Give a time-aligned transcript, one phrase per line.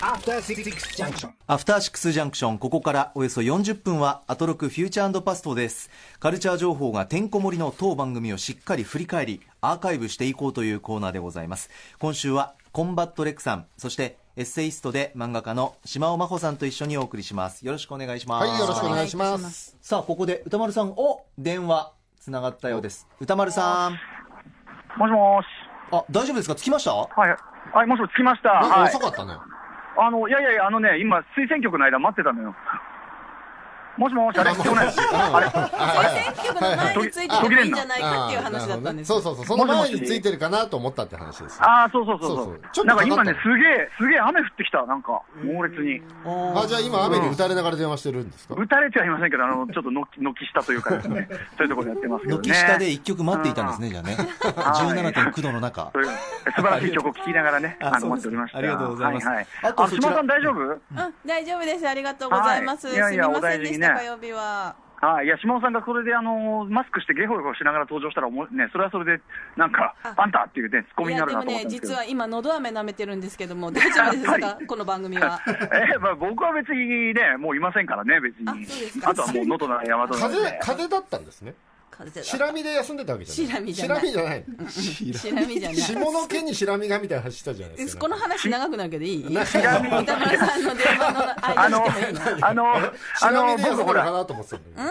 [0.00, 0.62] After Six
[1.02, 1.30] Junction.
[1.46, 5.88] アフターシックスジャンクション、ここからおよそ40分は、アトロクフューチャーパストです。
[6.20, 11.70] カルチャー情報がてんこ盛りの当番組をしっかり振り返り、アーカイブしていこうというコーナーでございます。
[11.98, 17.64] 今週は、コンバットレックさん、そして、エッセイストで漫画家の島尾真帆さんと一緒にお送りします。
[17.64, 18.46] よろしくお願いします。
[18.46, 19.74] はい、よろしくお願いします。
[19.80, 23.08] さあ、ここで宇多丸さん、お電話、つながったようです。
[23.20, 23.92] 宇多丸さん。
[24.98, 25.46] もしもーし。
[25.92, 26.54] あ、大丈夫ですか？
[26.54, 26.92] 着きました？
[26.92, 27.36] はい。
[27.72, 28.54] はい、もしもし、着きました。
[28.54, 28.98] なんかはい遅。
[28.98, 29.34] かったね。
[29.98, 32.54] あの、いやいやいや、あのね、今、推薦曲の間待ってたのよ。
[33.98, 35.50] もしもし、あれ、聞こえないあれ？
[36.22, 39.44] 選挙区の前についてればいいんじゃないかっていう話だったんですそうそうそう。
[39.44, 41.60] その前についてるかなと思ったって話です。
[41.62, 42.86] ああ、そうそうそうそう。
[42.86, 46.00] なんか今ね、すげえ、すげえ雨降ってきた、なんか、猛烈に。
[46.24, 48.54] あ、じゃあ今雨に打たれながら電話してるんですか？
[48.54, 52.42] 打たれちゃいませんけど、あの、ちょっと軒軒下というかですね、 そういうところでやってますけどね。
[52.42, 54.16] 軒下で一曲待っていたんですね、じゃあね。
[54.16, 55.90] 17.9度の中。
[56.56, 58.58] 素晴らしい曲を聴きながらね、ああの、待っておりました。
[58.58, 59.26] ありがとうございます。
[59.26, 59.46] はいはい。
[59.62, 60.54] あと島さん大丈夫？
[60.60, 60.78] うん、
[61.26, 61.88] 大丈夫です。
[61.88, 62.88] ありがとうございます。
[62.88, 64.76] すみませんでした、ね火曜日は。
[65.00, 69.22] はい、いや、島尾さんがそれで、あのマスクしてゲホゲホしながら登場したらおも、ね、それはそれで、
[69.56, 71.92] なんか、ああんたっていうね、ツッコミになるなでもね、と思ったんですけど。
[71.94, 75.40] 実は今、のど飴舐めてるんですけども、大丈夫です やかこの番組は。
[75.94, 78.48] えまあ、僕は別にね、もういませんからね、別に。
[78.48, 80.58] あそうですかあとはもう、能登の山登り風で、。
[80.60, 81.54] 風だったんですね。
[81.98, 83.46] 風邪しらみで休んでたわけじゃない。
[83.48, 84.00] しらみじゃない。
[84.00, 84.44] しらみじゃない。
[84.70, 85.76] しらみじゃない。
[85.76, 88.02] 下の毛にしらみがみたいな話したじゃないですか。
[88.02, 89.32] この話長くなるけどいい。
[89.34, 92.72] な歌丸さんの電話の間あのにしてもいいの、あの、
[93.20, 94.82] あの、僕ほら、かなと思ってたんだけど。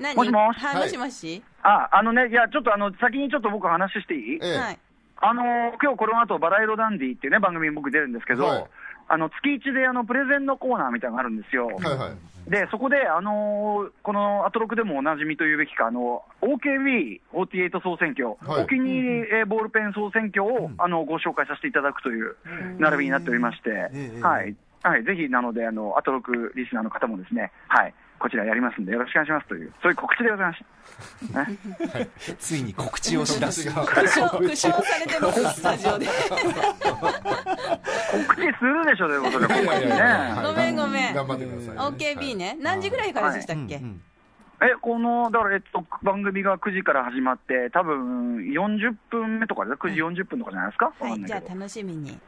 [0.00, 0.16] 何？
[0.16, 0.60] もしもし？
[0.60, 0.98] はい、はいもし？
[0.98, 4.38] もしあ、あのね、いや、ちょっとあの、先にちょっと僕話していい？
[4.42, 4.58] ええ。
[4.58, 4.78] はい。
[5.22, 5.42] あの
[5.82, 8.64] 今日この後、バラ色ダンディっていうね、番組に僕出るんですけど、はい
[9.12, 11.66] あの、月一であの、プレゼンのコーナーみたいなのがあるんですよ。
[11.66, 12.50] はいはい。
[12.50, 22.36] で、そこで、あのーこのアトロクでもおなじみというべきか、あの、OKB48 総選挙、はいお気に入りえーボールペン総選挙を、あの、ご紹介させていただくという
[22.78, 24.54] 並びになっておりまして、ええはい。
[24.82, 25.04] はい。
[25.04, 27.94] ぜひ、なので、あの、アトロクリスナーの方もですね、はい。
[28.20, 30.64] こちらやりますんで、よろしくお願いしますという、そういう告知でございまし
[31.32, 32.36] た。
[32.38, 33.66] ついに告知をしだす。
[33.66, 36.06] 苦笑されてます、スタジオで。
[36.06, 36.12] 告
[38.36, 39.96] 知するでしょ、でもそれ、ほんまにね。
[40.42, 41.92] ごめんごめん頑張ってください。
[41.92, 42.58] OKB ね。
[42.60, 44.02] 何時ぐらいからでしたっけ、うん
[44.62, 51.48] え、この、だから、えっと、番組が9時から始まって、多分40分目とかで、9時40分とかじゃないですか、わはい、じゃあ。
[51.48, 52.20] 楽しみに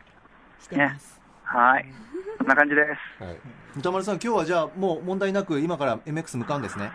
[0.58, 1.21] してます。
[1.52, 1.86] はい。
[2.38, 2.82] こんな感じで
[3.18, 3.22] す。
[3.22, 3.36] はい。
[3.76, 6.90] 歌丸さん、今日はじゃあもう問題なく今から MX 向かうんですね。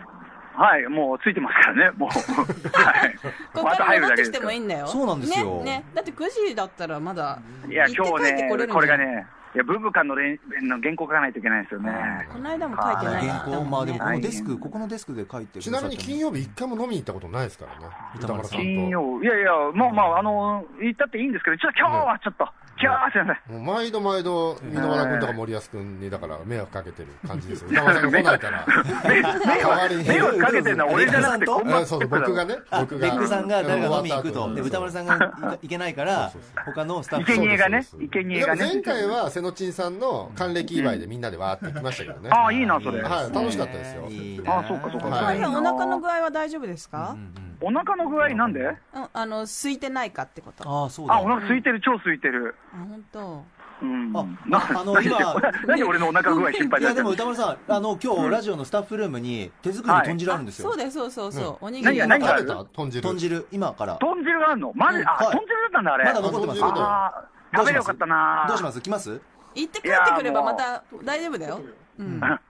[0.54, 2.08] はい、もうついてますからね、もう。
[2.76, 3.14] はい。
[3.54, 4.40] ここまたから戻ってき入るだけですから。
[4.40, 4.86] てもいいんだよ。
[4.88, 5.84] そうなんですよね、ね。
[5.94, 7.38] だって9時だったらまだ。
[7.68, 10.38] いや、行って帰って今日ねこれがね、いや、ブーブカンのれん
[10.68, 11.92] の原稿書かないといけないんですよね。
[12.32, 17.94] この間も書いてない原稿、まあでもこはいのデスク、ここのデスクで書いてくちなみに金曜日一回も飲みに行ったことないですからね。
[18.16, 18.64] 歌丸さんと。
[18.64, 22.48] 金曜、いやいや、まあまあ、あの、言ったっていいんですけど、ちょっと今日はちょっと、
[22.80, 27.70] 今日はすい毎度毎度、箕輪田君とか森保君にだから迷惑かけてる感じですよ。
[27.70, 28.66] 歌丸さんが来ないから。
[29.10, 30.38] 迷惑。
[30.38, 33.08] かけてるのは俺じゃなくて、コンバえそうそう僕がね、僕が。
[33.08, 34.54] ベックさんが誰か飲みに行くと。
[34.54, 35.18] で、うん歌丸さんが
[35.60, 36.30] 行けないから
[36.66, 37.32] 他のスタッフ。
[37.32, 38.64] 生贄がね生贄がね。
[38.64, 42.30] 前回は瀬野珍さんの還暦祝いでみんなでわーって行きましたけどね。
[42.30, 43.02] ああ、いいな、それ。
[43.02, 44.06] はい、楽しかったですよ。
[44.08, 44.58] いいな。
[44.58, 45.08] あそうかそうか。
[45.08, 47.16] お腹の具合は大丈夫ですか、
[47.60, 48.60] お腹の具合なんで？
[48.60, 48.76] うん、
[49.12, 50.68] あの、空いてないかってこと。
[50.68, 51.14] ああ、そうだ。
[51.14, 52.54] あ、お腹空いてる、超空いてる。
[52.72, 53.44] あ、本当。
[53.80, 54.16] うん。
[54.16, 55.34] あなあの何で今
[55.66, 60.68] 何俺のお腹具合心配いやでも歌丸さん、あの今日ラジオのスタッフルームに手作りの豚汁あるんですよ。
[60.68, 61.64] そうです、そうそうそう。
[61.64, 62.64] おにぎり何食べた？
[62.64, 63.02] 豚汁。
[63.02, 63.96] 豚汁、今から。
[64.00, 64.72] 豚汁があるの？
[64.74, 66.04] マジ、あ、はい豚汁だったんだ、あれ。
[66.06, 68.80] まだ残ってますあ食べれよかったなどうします？
[68.80, 69.20] 来ます？
[69.54, 71.60] 行って帰ってくればまた大丈夫だよ。
[71.98, 72.20] うん。
[72.24, 72.40] あ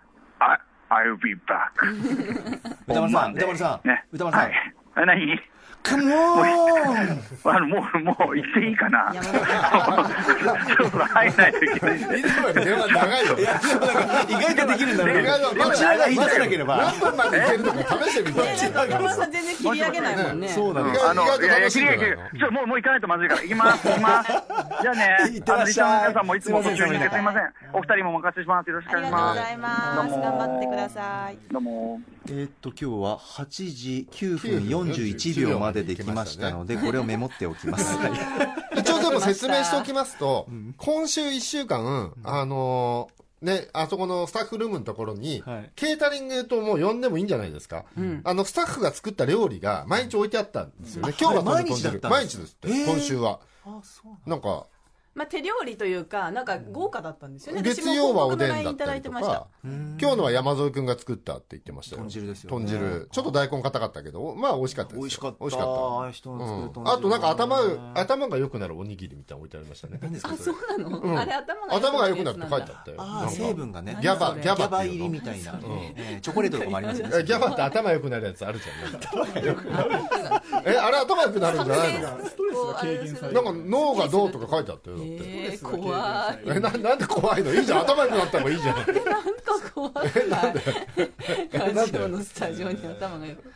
[0.91, 1.73] I'll be back.
[2.87, 4.51] 歌丸さん、歌丸さんね。、歌丸さん
[4.99, 5.03] はい。。
[5.03, 5.41] あ何
[5.85, 7.19] ？Come on!
[7.49, 9.13] あの、もう、もう、行っていいかな？
[9.15, 12.19] やめそろそろ入らないといけないんで。
[12.19, 13.37] いつもより電話長いよ。
[14.29, 15.05] 意外とできるんだ
[15.77, 16.77] ちらが言い出さなければ。
[16.79, 18.91] 何分までいけるのか試してみたい。
[18.91, 20.49] 山本さん全然切り上げないもんね。
[20.49, 20.95] そうあの、い
[21.29, 22.41] やいや、楽しいんじゃないのきれいきれい。
[22.41, 23.43] ちょ、もう、もう行かないとまずいから。
[23.43, 24.33] 行きます、行きます。
[24.83, 25.17] じゃあね。
[25.33, 27.53] いってらっしゃいあのリスナーの皆さんもいつもご注意いませんすいません。
[27.73, 28.71] お二人もお任せします。
[28.71, 29.39] よろしくおあり願いします。
[29.39, 30.11] がとうございます。
[30.19, 31.39] 頑張ってください。
[31.53, 32.01] どうも。
[32.31, 37.97] えーっと、今日は8時9分41秒までできましたので、これをメモっておきます。
[38.77, 40.47] 一応でも説明しておきますと、
[40.77, 47.85] 今週1週間、あのーね、あそこのスタッフルームのところに、はいケータリングともう呼んでもいいんじゃないですか。
[48.25, 51.15] あの、スタッフが作った料理が毎日置いてあったんですよね。
[51.19, 51.65] 今日はあ毎。
[51.65, 53.41] 日だったんです毎日ですって、今週は。
[53.65, 54.67] あ、そうなんか、
[55.19, 57.63] まあ、手料理というか、なんか豪華だったんですよね。
[57.63, 59.49] 月曜はおでんだったりとか。
[59.65, 62.03] 今日のは山添君が作ったって言ってましたよ。
[62.03, 62.57] 豚汁ですよね。
[62.57, 63.09] 豚汁。
[63.11, 64.37] ちょっと大根硬かったけど。
[64.37, 65.01] まあ美味しかったですよ。
[65.01, 65.37] 美味しかった。
[65.41, 67.57] 美味しかああいう人った、の作るうん、あとなんか頭
[67.95, 69.99] 頭が良くなるおにぎりみたいなの置いてありましたね。
[70.01, 71.19] 何ですかあ、そうなの、うん。
[71.19, 72.97] あれ頭が頭が良くなるって書いてあったよ。
[73.01, 73.99] あ成分がね。
[74.01, 75.57] ギャバギャバギャバ入りみたいな、ん。
[75.97, 77.17] えーチョコレートとかもありますよね。
[77.19, 78.93] えギャバって頭良くなるやつあるじゃん。
[79.43, 82.09] なんかえあれ頭良くなるんじゃないの？
[82.25, 84.97] ストレスが軽減されなんか脳がどうとか書いてあったよ。
[84.99, 86.57] だって、えー、怖い。
[86.57, 87.53] えななんで怖いの？
[87.53, 87.81] いいじゃん。
[87.87, 88.77] 頭良くなった方がいいじゃん。
[88.77, 88.93] なんか
[89.75, 89.93] 怖い。
[90.29, 90.61] なんで？
[91.75, 93.53] ラジオのスタジオに頭がよく。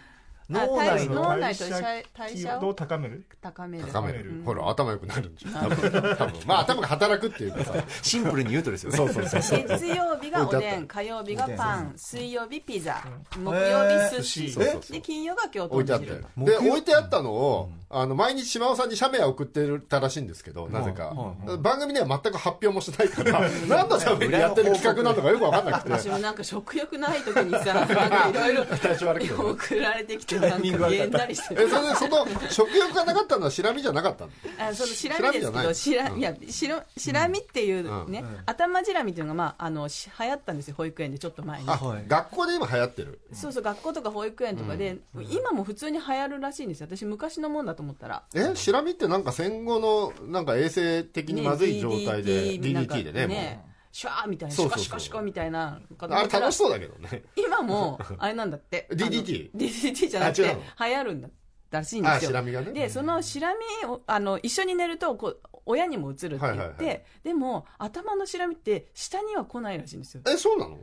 [0.50, 1.14] 脳内の？
[1.22, 2.58] 脳内と代代謝？
[2.58, 3.24] をを高める？
[3.40, 3.86] 高める。
[3.86, 4.44] 高める、うん。
[4.44, 5.52] ほら頭良くなるんじゃん。
[5.52, 6.40] 多分多分。
[6.46, 7.74] まあ頭が働くっていうかさ。
[8.02, 8.96] シンプルに言うとですよね。
[8.98, 9.64] そうそうそうそう。
[9.66, 13.02] 月曜日がおでん、火曜日がパン、水曜日ピザ、
[13.38, 14.58] 木曜日寿司、
[14.92, 16.06] で金曜が京都置いてあった。
[16.44, 25.92] で置いてあったのを、あの毎日島尾さんに写メは送ってたらしいんですけどなぜか、はい番組では全く発表もしないから何のためにやってる企画なのかよく分かんなくて。
[25.92, 31.54] 私もなんか食欲ない時にさ、 なんかいろいろ送られてきて、なんかげんだりして。
[31.54, 34.30] えそれでその食欲がなかったのはシラミじゃなかったの？
[34.58, 35.94] あそのシラミですけど、シい。
[35.94, 41.66] やシラシラミっていうね、頭シラミっていうのが、まあ、あのし流行ったんですよ、保育園でちょっと前に。
[42.08, 43.20] 学校で今流行ってる。
[43.32, 44.98] そうそう、学校とか保育園とかで、
[45.30, 46.86] 今も普通に流行るらしいんですよ。
[46.90, 48.24] 私、昔のもんだと思ったら。
[48.34, 48.54] え？
[48.54, 55.80] シラミってなんか戦後のなんか衛生的にまずい状態で、DDT でねシュワーみたいな、シュカシュカシュカみたいな。
[55.98, 58.88] あれ楽しそうだけどね今も、あれなんだって。
[58.92, 61.28] あの DDT DDT じゃなくて、流行るんだ。
[61.72, 62.16] らしいんですよ。
[62.16, 70.22] あシラミがねで、そのシラミを、あの、一緒に寝ると、こう、親にも移るって言って、はいはいはいでも、頭のシラミって、下には来ないらしいんですよ。
[70.26, 70.78] えそうなの？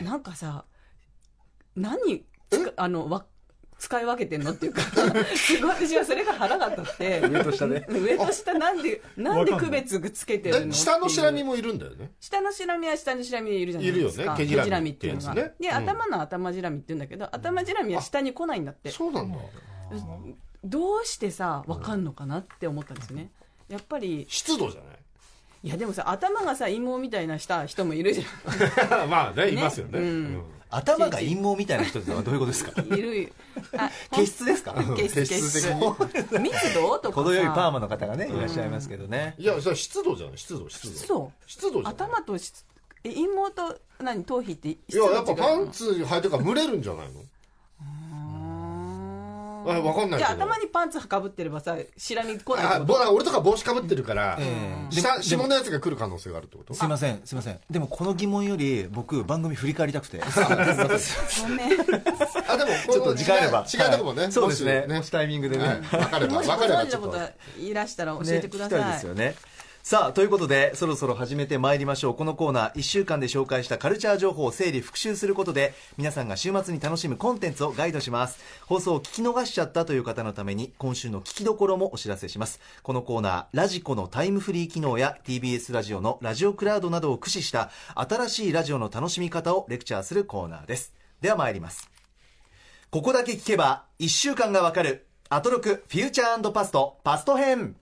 [0.00, 0.64] なんかさ、
[1.74, 2.24] 何
[2.76, 3.26] あの、わ、
[3.78, 4.80] 使い分けてんのっていうか、
[5.36, 12.12] すごい私はそれが腹が立って、上と下ね上と下なんで、なんで区別つけてるのえ下のシラミももいるんだよね。
[12.18, 14.22] 下のシラミは下のシラミでいるじゃないですか。
[14.22, 15.34] いるよね毛じらみっていうのが。
[15.34, 15.54] ね。
[15.60, 15.74] で、うん。
[15.74, 18.90] 頭の頭じらみって言うんだけど、頭じらみは下に来ないんだって。
[18.90, 19.38] そうなんだ。
[20.64, 23.30] どうしてさ、わかんのかなって思ったんですよね。
[23.68, 24.96] やっぱり、湿度じゃない？
[25.64, 29.08] いやでもさ、頭がさ、陰謀みたいなした人もいるじゃん。
[29.10, 29.98] まあねいますよね。
[29.98, 30.04] うん。
[30.06, 32.80] うん頭が陰謀みたいな人ってのはどういうことですか？
[32.82, 33.32] いる。
[33.78, 34.74] あ、 毛質ですか？
[34.74, 36.38] 毛質、毛毛質。
[36.38, 37.22] 密度とかさ。
[37.22, 39.34] 程よいパーマの方がねいらっしゃいますけどね。
[39.38, 40.38] いやそれ湿度じゃない。
[40.38, 40.94] 湿度湿度。
[40.94, 41.32] 湿度？
[41.46, 41.92] 湿度じゃない。
[41.94, 42.52] 頭とし
[43.04, 44.24] え陰謀と何？
[44.24, 47.20] 頭皮っていややっぱパンツ履いてるから蒸れるんじゃないの？
[49.66, 53.04] ああわかんないじゃあ頭にパンツかぶってればさシラミ来ないあってこと？
[53.04, 54.44] ぼ俺とか帽子かぶってるから、え
[54.90, 56.74] え下で下のやつが来る可能性があるってこと？
[56.74, 57.60] すいませんすいません。
[57.70, 60.18] でもこの疑問より僕番組振り返りたくて。
[61.42, 61.80] ごめん。
[62.48, 63.66] あでもちょっと時間あれば。
[63.72, 64.32] 違うとこもね、はい。
[64.32, 64.84] そうですね。
[64.86, 65.64] もしもしタイミングでね。
[65.64, 65.80] はい。
[65.80, 66.98] 分かればもしご分かればと。
[67.00, 67.18] こと
[67.60, 69.34] いらしたら教えてください,、ね聞きたいですよね
[69.88, 72.14] さあということでそろそろ始めてまいりましょう。
[72.16, 78.40] このコーナー1週間で紹介したカルチャー情報を整理復習することで皆さんが週末に楽しむコンテンツをガイドします。
[78.66, 82.58] 放送を聞き逃しちゃったという方のために今週の聞きどころもお知らせします。
[82.82, 90.94] このコーナーラジコのタイムフリー機能や TBS ラジオのラジオクラウドなどを駆使した新しいラジオの楽しみ方をレクチャーするコーナーです。
[91.20, 91.88] では参ります。
[92.90, 97.76] ここだけ聞けば1週間がわかるアトロクフューチャーパストパスト編。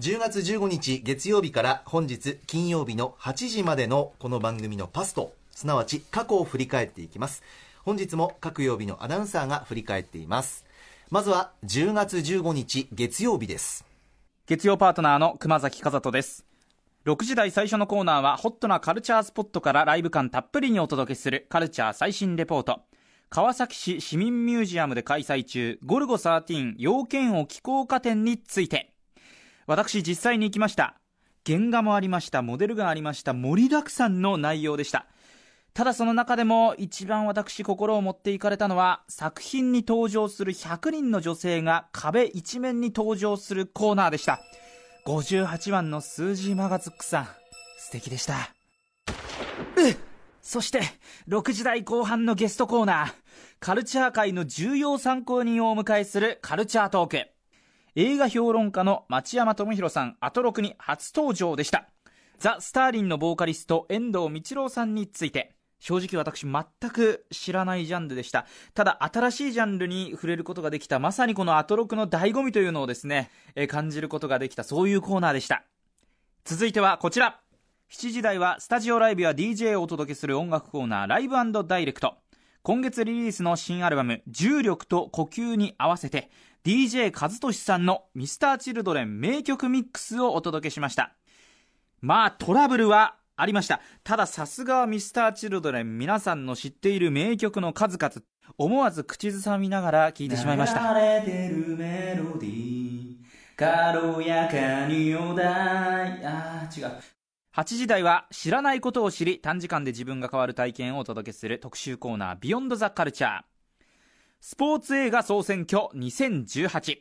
[0.00, 7.42] 10月15日月曜日から本日金曜日の8時までのこの番組のパストすなわち過去を振り返っていきます。
[7.84, 10.64] 本日も各曜日のアナウンサーが振り返っています。
[11.10, 13.84] まずは10月15日月曜日です。
[14.46, 16.46] 月曜パートナーの熊崎和人です。
[17.04, 22.80] 6時台最初のコーナーはホットなカルチャースポットからライブ感たっぷりにお届けするカルチャー最新レポート。
[23.28, 25.78] 川崎市市民ミュージアムで開催中。
[25.84, 28.94] ゴルゴ13要件を気候化展について。
[29.70, 30.96] 私実際に行きました。
[31.46, 32.42] 原画もありました。
[32.42, 33.32] モデルがありました。
[33.34, 35.06] 盛りだくさんの内容でした。
[35.74, 44.40] ただその中でも一番私心を持っていかれたのは作品に登場する100人の女性が壁一面に登場するコーナーでした。
[45.06, 47.28] 58番のスージーマガズックさん。
[47.78, 48.34] 素敵でした。
[48.34, 49.12] う
[50.42, 50.80] そして
[51.28, 53.12] 6時台後半のゲストコーナー。
[53.60, 57.39] カルチャー界の重要参考人をお迎えするカルチャートーク。
[57.96, 61.88] 映画評論家の町山智博さんアトロクに初登場でした。
[62.38, 65.56] ザ・スターリンのボーカリスト遠藤道郎さんについて。
[65.80, 68.46] 正直私全く知らないジャンルでした。
[68.74, 75.64] ただ新しいジャンルに触れることができたまさにこのアトロクの醍醐味というのをですね、え感じることができたそういうコーナーでした。
[76.44, 77.40] 続いてはこちら。
[77.90, 81.34] 7時台はスタジオライブや DJ をお届けする音楽コーナーライブ
[81.66, 82.18] ダイレクト。
[82.62, 86.30] 今月リリースの新アルバム「重力と呼吸」に合わせて
[86.62, 91.14] DJ 和俊さんの Mr.Children 名曲ミックスをお届けしました。
[92.02, 93.80] まあトラブルはありました。
[94.04, 98.22] たださすがは Mr.Children 皆さんの知っている名曲の数々。
[98.58, 100.92] 思わず口ずさみながら聴いてしまいました。
[100.92, 103.16] 流れてるメロディー。
[103.56, 105.46] 軽やかにお題。
[106.26, 106.92] あー違う。
[107.56, 113.40] 8時台は知らないことを知り短時間で自分が変わる体験をお届けする特集コーナービヨンドザカルチャー
[114.42, 116.96] スポーツ映画総選挙2018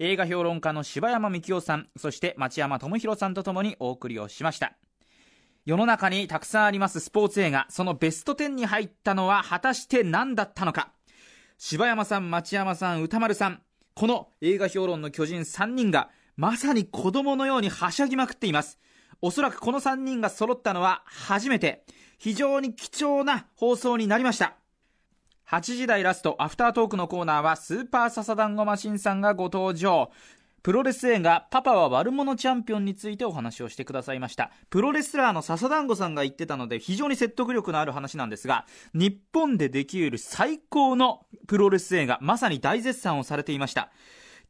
[0.00, 4.76] 映画評論家の柴山幹夫さんそして町山智博さんとともにお送りをしました。
[5.64, 7.66] 世の中にたくさんありますスポーツ映画。
[7.70, 10.92] そのベスト10に入ったのは果たして何だったのか。
[11.56, 13.62] 柴山さん町山さん歌丸さん
[13.94, 18.78] この映画評論の巨人3人がまさに子供のようにはしゃぎまくっています。
[19.22, 21.86] おそらくこの3人が揃ったのは初めて。
[22.18, 24.58] 非常に貴重な放送になりました。
[25.50, 30.10] 8時台ラストアフタートークのコーナーはスーパーササダンゴマシンさんがご登場。
[30.62, 34.50] プロレス映画「パパは悪者チャンピオン」についてお話をしてくださいました。
[34.68, 43.90] プロレスラーの笹団子さんが言ってたので非常に説得力のある話なんですが日本でできうる最高のプロレス映画まさに大絶賛をされていました。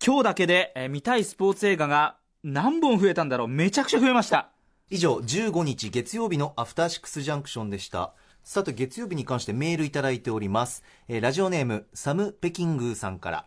[0.04, 3.48] 今日だけで、えー見たいスポーツ映画が何本増えたんだろう。
[3.48, 4.50] めちゃくちゃ増えました。
[4.90, 8.14] 以上15日月曜日のアフターシックスジャンクションでした。
[8.48, 13.46] さて月曜日に関してメールいただいております、えーラジオネームサム・ペキングーさんから、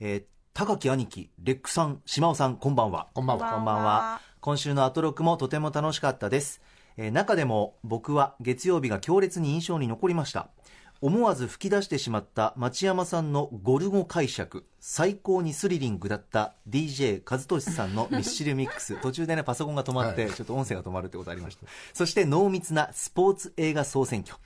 [0.00, 3.06] えー高木兄貴レックさん島尾さんこんばんは。
[3.14, 3.52] こんばんは。
[3.52, 4.20] こんばんは。
[4.40, 6.60] 今週のアトロクもとても楽しかったです、
[6.96, 10.48] えー中でも僕は月曜日が強烈に印象に残りました
[11.02, 19.00] 思わず吹き出してしまった町山さんのゴルゴ解釈最高にスリリングだった DJ 和俊さんの ミッシルミックス。
[19.00, 20.32] 途中でねパソコンが止まって、はい。
[20.34, 21.66] ちょっと音声が止まるってことありました。
[21.94, 24.36] そして濃密なスポーツ映画総選挙。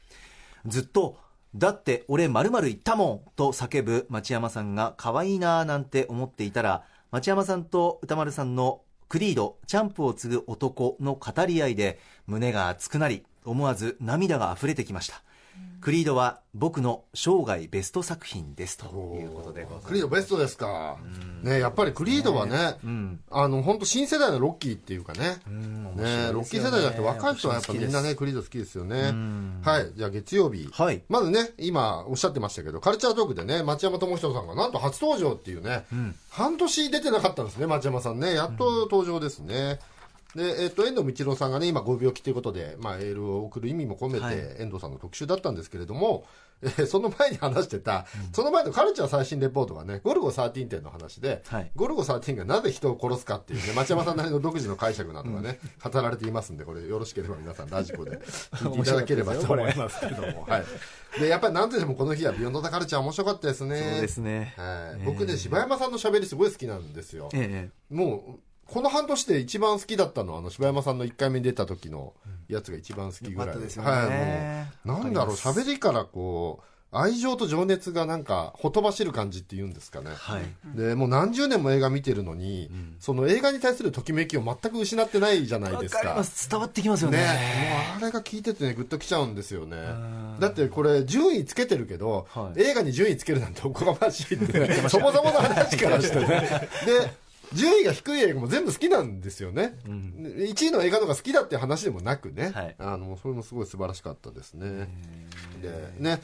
[0.66, 1.18] ずっと
[1.54, 15.23] だって俺〇〇言ったもんと叫ぶ町山さんが可愛いなーなんて思っていたら町山さんと歌丸さんのクリードチャンプを継ぐ男の語り合いで胸が熱くなり思わず涙が溢れてきました
[15.85, 18.87] クリードは僕の生涯ベスト作品ですと
[19.21, 20.97] いうことでクリードベストですか、
[21.43, 23.21] ねやっぱりクリードはね、ん。
[23.31, 29.12] あの本当新世代のロッキーっていうかね、ねロッキー世代じゃなくて若い人はやっぱみんなねクリード好きですよね。
[29.62, 31.03] はいじゃあ月曜日、はい。
[31.11, 35.85] まずね今おっしゃってましたけどカルチャートークでね町山智人さんがなんと初登場っていうね、
[36.31, 38.33] 半年出てなかったんですね町山さんね。
[38.33, 39.81] やっと登場ですね、
[40.35, 46.25] で、えっと、遠藤道郎さんがね、今ご病気ということで、まあ、エールを送る意味も込めて、はい遠藤さんの特集だったんですけれども、
[46.62, 61.21] えーその前に話してた、その前のカルチャー最新レポートがね、ゴルゴ13点の話で、はいゴルゴ13がなぜ人を殺すかっていうね、町山さんなりの独自の解釈などがね、語られていますんで、これよろしければ皆さんラジコで聞いていただければと思いますけども、はい。
[61.21, 63.91] で、やっぱりなんとしてもこの日はビヨンドザカルチャー面白かったですね。
[63.93, 64.62] そうですねは
[64.97, 67.29] いえー僕ね、柴山さんの喋りすごい好きなんですよ。
[67.35, 72.12] ええもう、この半年で一番好きだったのは、あの、柴山さんの1回目に出た時の
[72.49, 73.90] やつが一番好きぐらいよかったですよね。
[73.90, 80.11] はい、もう、なんだろう、喋りからこう、愛情と情熱がなんか、ほとばしる感じって言うんですかね。
[80.14, 80.42] はい。
[80.76, 86.02] で、もう何十年も映画見てるのに、その映画に対するときめきを全く失ってないじゃないわですか。
[86.02, 86.49] かります。
[86.49, 87.18] 伝わってきますよね。
[87.18, 89.76] ね、もうあれが聞いててね、グッときちゃうんですよね。
[90.38, 92.62] だってこれ、順位つけてるけど、はい。
[92.62, 96.26] 映画に順位つけるなんておこがましいって、ね、 そもそもの話からしてね。
[96.87, 99.76] で、順位が低い映画も全部好きなんですよね。
[99.86, 102.74] 1位の映画のが好きだっていう話でもなくね、はい。
[102.78, 104.88] あの、それもすごい素晴らしかったですね。
[105.60, 106.20] で、ね、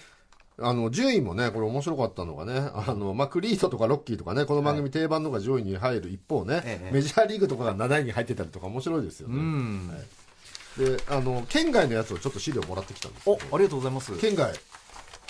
[0.58, 6.90] あの、順位もね、これ面白かったのがね、あの、まあ、クリードとかロッキーとかね、この番組定番のが上位に入る一方ね、ええ。
[6.92, 9.34] メジャーリーグとかが7位に入ってたりとか面白いですよね。
[9.36, 9.90] うん。
[10.78, 14.16] であの県外のやつをちょっと資料もらってきたんですおありがとうございます。
[14.18, 14.52] 県外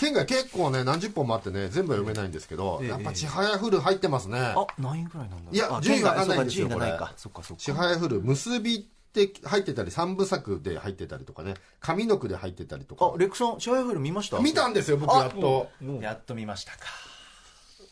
[0.01, 5.51] 県外結構ね何十本もあってね全部は読めないんですけど、ええやっぱちはやふる入ってますね、あ何位ぐらいなんだ。
[5.53, 7.63] いやあ順位わかんないんですよこかそっかそっか。
[7.63, 13.13] ちはやふる結びって入ってたり三部作で入ってたりとかね上の句で入ってたりとか。
[13.15, 14.39] あレクさんシャイフル見ました？
[14.41, 15.69] 見たんですよ僕やっと。
[16.01, 16.79] やっと見ましたか。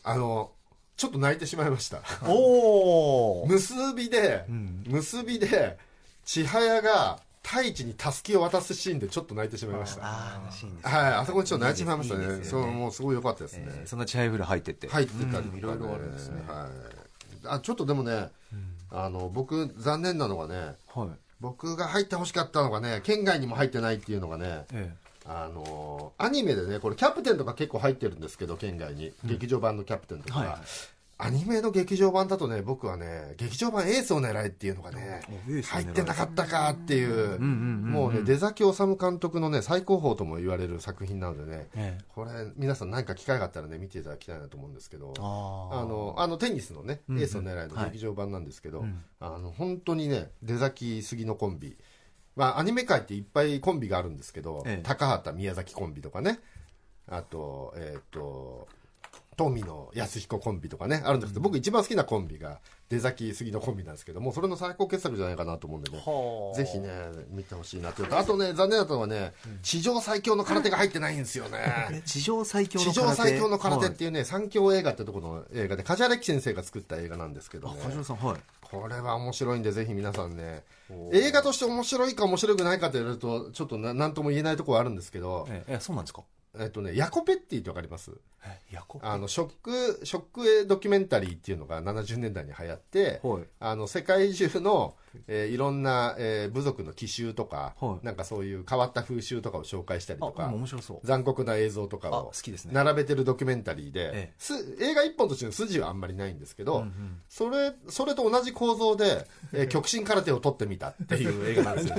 [0.03, 0.51] あの
[0.97, 2.01] ちょっと泣いてしまいました。
[2.27, 4.83] おお 結びで、ん。
[4.87, 5.77] 結びで
[6.25, 10.01] 千早が太一にたすきを渡すシーンでちょっと泣いてしまいました。
[10.03, 12.23] ああシーンですはいあそこにちょっと泣いてしまいましたね。
[12.25, 12.43] いいね。
[12.43, 14.87] そうもうすごい良かったですね、えーそんなチャイフル入ってて。
[14.87, 15.49] 入ってたりとか、ね。
[15.51, 16.43] うんいろいろあるんですね。
[16.47, 18.29] はい、あちょっとでもね、
[18.91, 21.09] あの僕残念なのがねはい。
[21.39, 24.93] 僕が入ってほしかったのがね県外にも入ってないっていうのがねえ
[25.25, 30.49] あのアニメでねこれキャプテンとか結構入ってるんですけど県外に、劇場版のキャプテンとかはい
[31.21, 35.21] アニメの劇場版だとね、僕はね、劇場版エースを狙えっていうのがね
[35.65, 42.03] 入ってなかったかっていう、もうね、出崎治監督のね、最高峰とも言われる作品なのでね、ええ。
[42.07, 47.85] これ、皆さん何か機会があったらね、見ていただきたいなと思うんですけど、あの、あの、テニスのね、エースを狙いのはい。
[47.91, 49.03] 劇場版なんですけど、うん。
[49.19, 51.75] あの、本当にね、出崎杉のコンビ、
[52.37, 54.83] まあ、アニメ界っていっぱいコンビがあるんですけど、ええ。
[54.83, 56.39] 高畑宮崎コンビとかね、
[57.09, 58.69] あと、えっ、と、
[59.39, 66.57] 富野康彦コンビとかね、あるんですけど、僕一番好きなコンビが、出崎杉のコンビなんですけども、それの最高傑作じゃないかなと思うんでね、はあ。
[66.57, 66.89] ぜひね、
[67.29, 69.31] 見てほしいなというと、あとね、残念だったのはね、
[69.63, 71.59] 地上最強の空手が入ってないんですよね。
[71.93, 73.15] え地上最強の地空手？
[73.15, 78.39] 上最強の空手っはいていうね、三強映画ってところの映画で、梶原樹先生が作った映画なんですけどあね、梶原さんはい。
[78.61, 80.63] これは面白いんで、ぜひ皆さんね、
[81.13, 86.23] 映画として面白いか面白くないかと言われると、ちょっとななんとも言えないところはあるんですけど、えええそうなんですか？
[86.59, 88.11] えっとね、ヤコペッティってわかります？
[89.01, 93.43] あの、ショック、ショック映ドキュメンタリーっていうのが70年代に流行って、はい。
[93.59, 94.95] あの、世界中の、
[95.27, 98.05] えーいろんな、えー部族の奇襲とか、はい。
[98.05, 100.99] なんかそういう変わった風習とかを紹介したりとかも面白そう。
[101.03, 102.73] 残酷な映像とかあを好きですね。
[102.73, 104.33] 並べてるドキュメンタリーで、ええ。
[104.37, 107.21] す映画一本としての筋はあんまりないんですけど、うんうん。
[107.29, 111.95] それそれと同じ構造で、えー 極真空手を撮ってみたっていう映画なんですよ。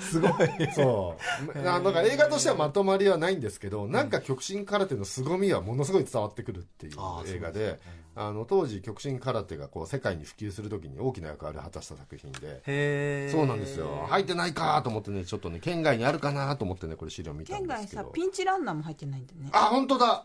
[0.00, 0.32] すごい。
[0.72, 1.16] そ
[1.54, 1.68] う。
[1.68, 6.92] あだから映画としてはまとまりはないんですけど、なんか極真空手の凄みはものすごい伝わってくるっていう
[7.26, 7.78] 映画で、
[8.16, 13.30] あの当時極真空手がこう世界に普及するときに大きな役割を果たした作品で。
[13.30, 14.06] そうなんですよ。
[14.08, 18.02] 入ってないかと思ってね、ちょっとね、県外にあるかなと思ってね、これ資料見たん県外ですけど。
[18.04, 20.24] さピンチランナーも入ってないんだよねあ、本当だ、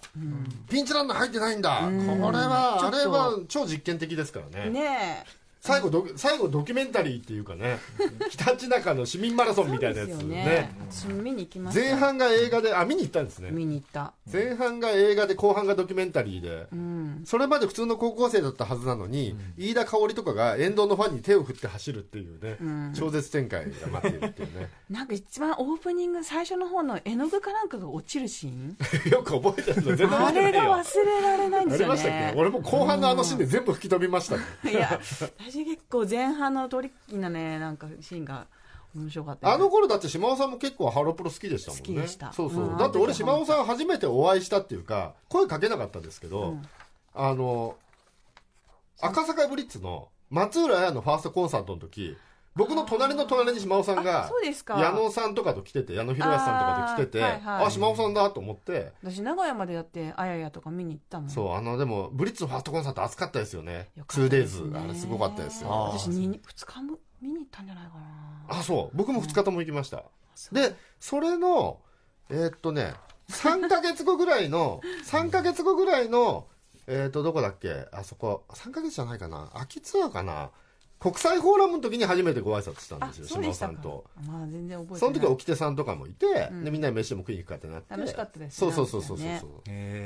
[0.69, 1.81] ピンチランナー入ってないんだ。
[1.81, 1.87] こ
[2.31, 4.69] れは、あちょっとれは超実験的ですからね。
[4.69, 5.25] ね
[5.61, 7.79] 最後ド、最後ドキュメンタリーっていうかね、
[8.29, 10.71] 北地中の市民マラソンえみたいなやつね。
[10.89, 13.49] 私も見に行きました前半が映画で、あ、見に行ったんですね。
[13.51, 22.51] 見に行った前半が映画で後半がドキュメンタリーで、うんそれまで普通の高校生だったはずなのに、飯田香織とかが沿道のファンに手を振って走るっていうね、
[22.89, 24.69] ん超絶展開が待っているっていうね。
[24.89, 28.77] なんか一番オープニング最初の方の絵の具かなんかが落ちるシーン？
[29.11, 30.31] よく覚えてるの全然あ。
[30.31, 32.39] れが忘れられないんですよありましたっねけ？
[32.39, 34.43] 俺も後半のあのシーンで全部吹き飛びましたね。
[34.71, 34.99] いや
[35.51, 38.47] 私結構前半のトリッキーなねなんかシーンが
[38.95, 41.81] 面白かったよあの頃だって島尾さんも結構ハロプロ好きでしたもんね。
[41.81, 42.69] 好きでしたそうそう。
[42.69, 46.61] うんだって俺島尾さん初めてお会いしたっていうか、声かけなかったんですけど、うん
[47.13, 47.75] あの、
[49.01, 52.17] 赤坂ブリッツの松浦綾のファーストコンサートの時、
[52.55, 54.77] 僕の隣の隣に島尾さんあがそうですか。
[54.79, 61.29] 矢野さんとかと来てて矢野博康さんとかと来ててあはいはい島尾さんだと思って、私名古屋までやってあややとか見に行ったもん。
[61.29, 63.89] そうあのでもブリッツのファーストコンサート熱かったですよね。
[63.95, 65.69] よす 2days ねあれすごかったですよ。
[65.69, 67.91] 私に2日も見に行ったんじゃないか
[68.49, 68.59] な。
[68.59, 68.97] あそう。
[68.97, 70.03] 僕も2日とも行きました、
[70.35, 70.55] そう。
[70.55, 71.79] でそれの
[72.29, 72.93] えーっとね
[73.29, 76.47] 3ヶ月後ぐらいの 3ヶ月後ぐらいの
[76.87, 77.87] えーっとどこだっけ？
[77.91, 78.43] あそこ。
[78.49, 79.51] 3ヶ月じゃないかな。
[79.53, 80.49] 秋ツアーかな？
[80.99, 84.03] 国際フォーラムの時に初めてご挨拶したんあですよ島尾さんと。
[84.27, 84.99] まあ全然覚えてない。
[84.99, 86.63] その時は沖手さんとかもいて、うん。
[86.65, 87.95] でみんなで飯でも食いに行くかってなって。
[87.95, 89.27] 楽しかったですそうそうそうそうそう、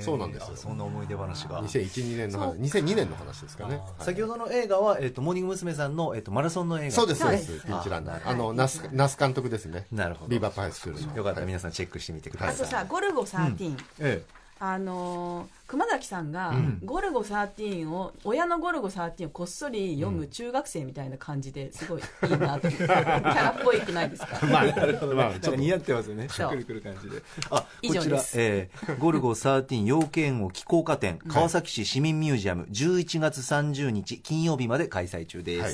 [0.01, 0.17] そう。
[0.17, 0.53] なんですよ。
[0.53, 1.63] あそんな思い出話が。
[1.63, 3.77] 2001、2年の話、2002年の話ですかね。
[3.77, 4.03] はい。
[4.03, 5.73] 先ほどの映画は、えっとモーニング娘。
[5.73, 6.91] さんの、えっとマラソンの映画。
[6.91, 7.65] そうです、そうです。
[7.65, 8.27] ピンチランナー。
[8.27, 9.87] ああの、ナス、ナス監督ですね。
[9.91, 10.29] なるほど。
[10.29, 11.17] ビーバップハイスクールの。
[11.17, 11.39] よかった。
[11.39, 11.47] らはい。
[11.47, 14.23] 皆さんチェックしてみてください、あとさ「ゴルゴ13」え
[14.59, 24.45] あのー熊崎さんがん「ゴルゴ13」を親の「ゴルゴ13」をこっそり読む中学生みたいな感じですごいいいなって キャラっぽいくないですか？
[24.45, 25.15] まあ、なるほど。
[25.15, 25.59] まあ、えちょっと。
[25.59, 26.27] 似合ってますよね。
[26.27, 27.23] くるくる感じで。
[27.49, 28.03] あ以こちら。
[28.03, 28.33] 上で、す。
[28.39, 35.73] えーゴルゴ13要件を気候化展川崎市市民ミュージアム11月30日金曜日まで開催中です、はい。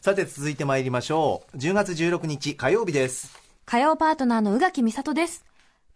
[0.00, 1.56] さて続いてまいりましょう。
[1.56, 3.38] 10月16日火曜日です。
[3.64, 5.44] 火曜パートナーの宇垣美里です。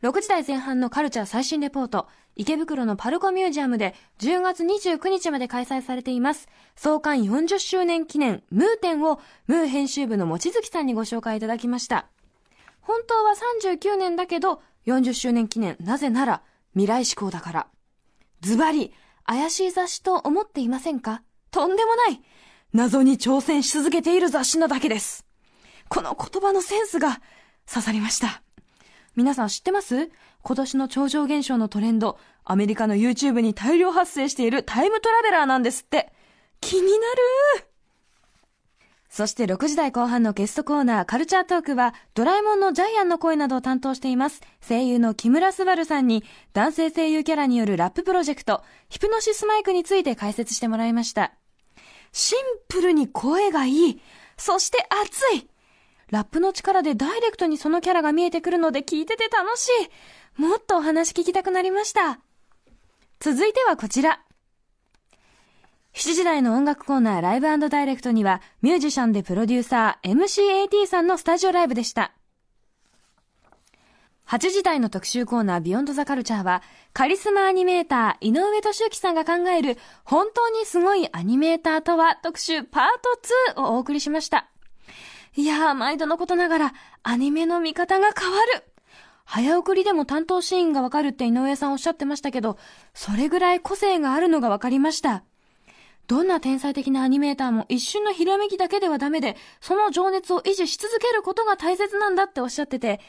[0.03, 6.49] 6時台前半のカルチャー最新レポート、池袋のパルコミュージアムで10月29日まで開催されています。
[6.77, 12.09] 創刊40周年記念ムー展をムー編集部の望月さんにご紹介いただきました。
[12.83, 13.33] 本当は
[13.63, 16.43] 39年だけど40周年記念なぜなら
[16.75, 17.67] 未来志向だから。
[18.43, 18.93] ズバリ、
[19.25, 21.23] 怪しい雑誌と思っていませんか？
[21.51, 22.21] とんでもない
[22.75, 25.25] 謎に挑戦し続けている雑誌なだけです。
[25.89, 27.23] この言葉のセンスが
[27.67, 28.43] 刺さりました。
[29.17, 30.11] 皆さん知ってます？
[30.43, 36.13] 今年の超常現象のトレンド、アメリカの YouTube に大量発生しているタイムトラベラーなんですって。
[36.61, 37.67] 気になる？
[39.09, 51.33] そして6時台後半のゲストコーナーカルチャートークはドラえもんのジャイアンの声などを担当しています声優の木村昴さんに男性声優キャラによるラッププロジェクトヒプノシスマイクについて解説してもらいました。
[52.13, 54.03] シンプルに声がいい。
[54.37, 55.49] そして熱い。
[56.11, 59.69] ラップの力でダイレクトにそのキャラが見えてくるので聞いてて楽し
[60.39, 60.41] い。
[60.41, 62.21] もっとお話聞きたくなりました。
[63.21, 64.21] 続いてはこちら。
[65.95, 72.13] 7時台の音楽コーナーライブダイレクトには、ミュージシャンでプロデューサー MCAT さんのスタジオライブでした。
[74.27, 82.85] 8時台の特集コーナービヨンドザカルチャーは、カリスマアニメーター井上俊之さんが考える本当にすごいアニメーターとは特集パー
[83.55, 84.51] ト2をお送りしました。
[85.37, 88.65] いやー、毎度のことながら、アニメの見方が変わる。
[89.25, 92.57] 早送りでも担当シーンがわかるって井上さんおっしゃってましたけど、
[92.95, 95.25] それぐらい個性があるのがわかりました。
[96.07, 103.01] どんな天才的なアニメーターも一瞬のひらめきだけではダメで、その情熱を維持し続けることが大切なんだっておっしゃってて、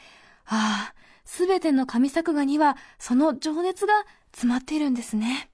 [0.44, 3.94] ああ、すべての神作画にはその情熱が
[4.32, 5.50] 詰まっているんですね。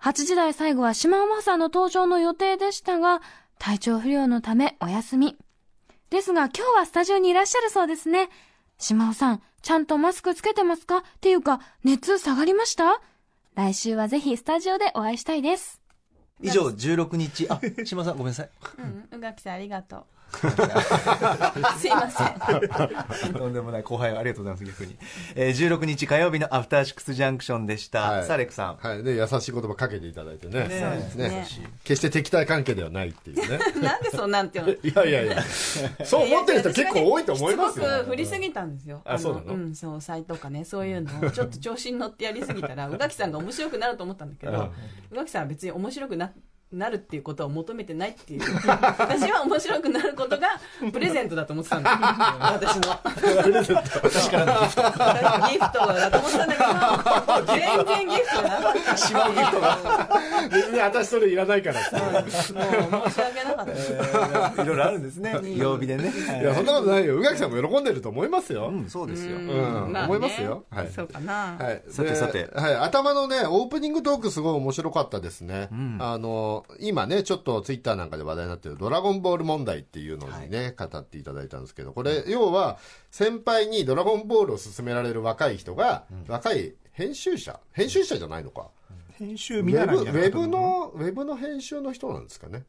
[0.00, 3.20] 8時台最後は島尾真さんの登場の予定でしたが、
[3.60, 5.36] 体調不良のためお休み。
[6.08, 8.30] ですが今日はスタジオにいらっしゃるそうですね。
[8.78, 10.96] 島尾さん、ちゃんとマスクつけてますか？
[10.96, 13.02] っていうか、熱下がりました？
[13.54, 15.78] 来週はぜひスタジオでお会いしたいです。
[16.40, 20.04] 以上16日あ島さんごめんなさいうん、宇垣さんありがとう。
[21.78, 23.32] すいません。
[23.32, 24.96] とんでもない後輩ありがとうございます逆に、
[25.34, 28.24] えー、16日火曜日のアフターシックスジャンクションでした、はい。
[28.26, 28.76] サレクさん。
[28.76, 29.02] はい。
[29.02, 30.68] ね、優しい言葉かけていただいてね。
[30.68, 31.12] ね。
[31.16, 31.46] ね。
[31.84, 33.58] 決して敵対関係ではないっていうね。
[33.82, 34.72] なんでそんなんていうの？
[35.04, 35.42] いやいやいや。
[36.04, 37.84] そう思ってる人結構多いと思いますよ。
[37.84, 39.02] しつこく振りすぎたんですよ。
[39.04, 39.54] あそうなの？
[39.54, 44.72] うん、そう、サイトかね、そういうのをちょっと調子に乗ってやりすぎたら、宇垣さんが面白くなると思ったんだけど、
[45.10, 46.32] 宇垣さんは別に面白くな、
[46.72, 48.42] なるっていうことを求めてないっていう。
[48.98, 50.48] 私は面白くなることが
[50.92, 51.96] プレゼントだと思ってたんだよ。
[52.40, 52.82] 私の。
[55.50, 56.62] ギフトだと思ってたんだけ
[57.38, 58.96] ど、全然ギフトなかった。
[58.96, 59.78] 島尾ギフトが。
[60.50, 62.54] 別に私それいらないから申し
[63.20, 63.66] 訳なかっ
[64.54, 64.62] た。
[64.62, 65.40] いろいろあるんですね。
[65.56, 67.16] 曜日でね、いやそんなことないよ。
[67.16, 69.92] 宇垣さんも喜んでると思いますよ、うんそうですよ、うん。
[69.92, 70.04] まあね。
[70.06, 70.64] 思いますよ。
[70.70, 70.90] はい。
[70.90, 71.56] そうかな。
[71.58, 72.44] はい、さてさて。
[72.44, 75.68] ではい、頭のね、オープニングトークすごい面白かったですね。
[75.72, 75.98] ん。
[76.00, 82.78] あの、今ね、ちょっとツイッターなんかで話題になってるドラゴンボール問題っていうのにね、語っていただいたんですけど、これ、要は、
[83.10, 88.68] 先輩にドラゴンボールを勧められる若い人が、若い編集者編集者じゃないのか。
[89.12, 92.64] 編集ウェブウェブの、ウェブの編集の人なんですかね。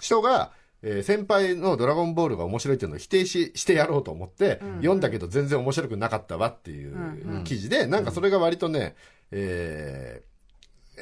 [0.00, 0.52] 人が、
[0.82, 8.94] えー先輩の「ドラゴンボール」が面白いっていうのを否定ししてやろうと思って、読んだけど全然面白くなかったわっていう記事で、なんかそれが割とね、
[9.30, 10.35] えー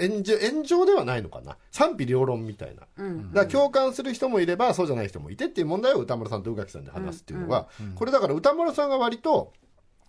[0.01, 1.57] 炎上炎上ではないのかな。
[1.71, 2.89] 賛否両論みたいな、だか
[3.35, 9.53] ら共感する人もいればそうじゃない人もいてっていう問題を歌丸さんと宇垣さんで話すっていうのが、これだから歌丸さんが割と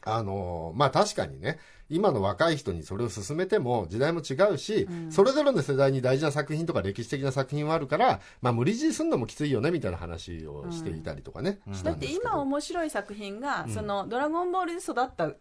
[0.08, 15.32] あのーまあ確かにね、今の若い人にそれを進めても時代も違うし、それぞれの世代に大事な作品とか歴史的な作品はあるから、まあ無理強いするのもきついよねみたいな話をしていたりとかね、だって今面白い作品が、その「ドラゴンボール」で育った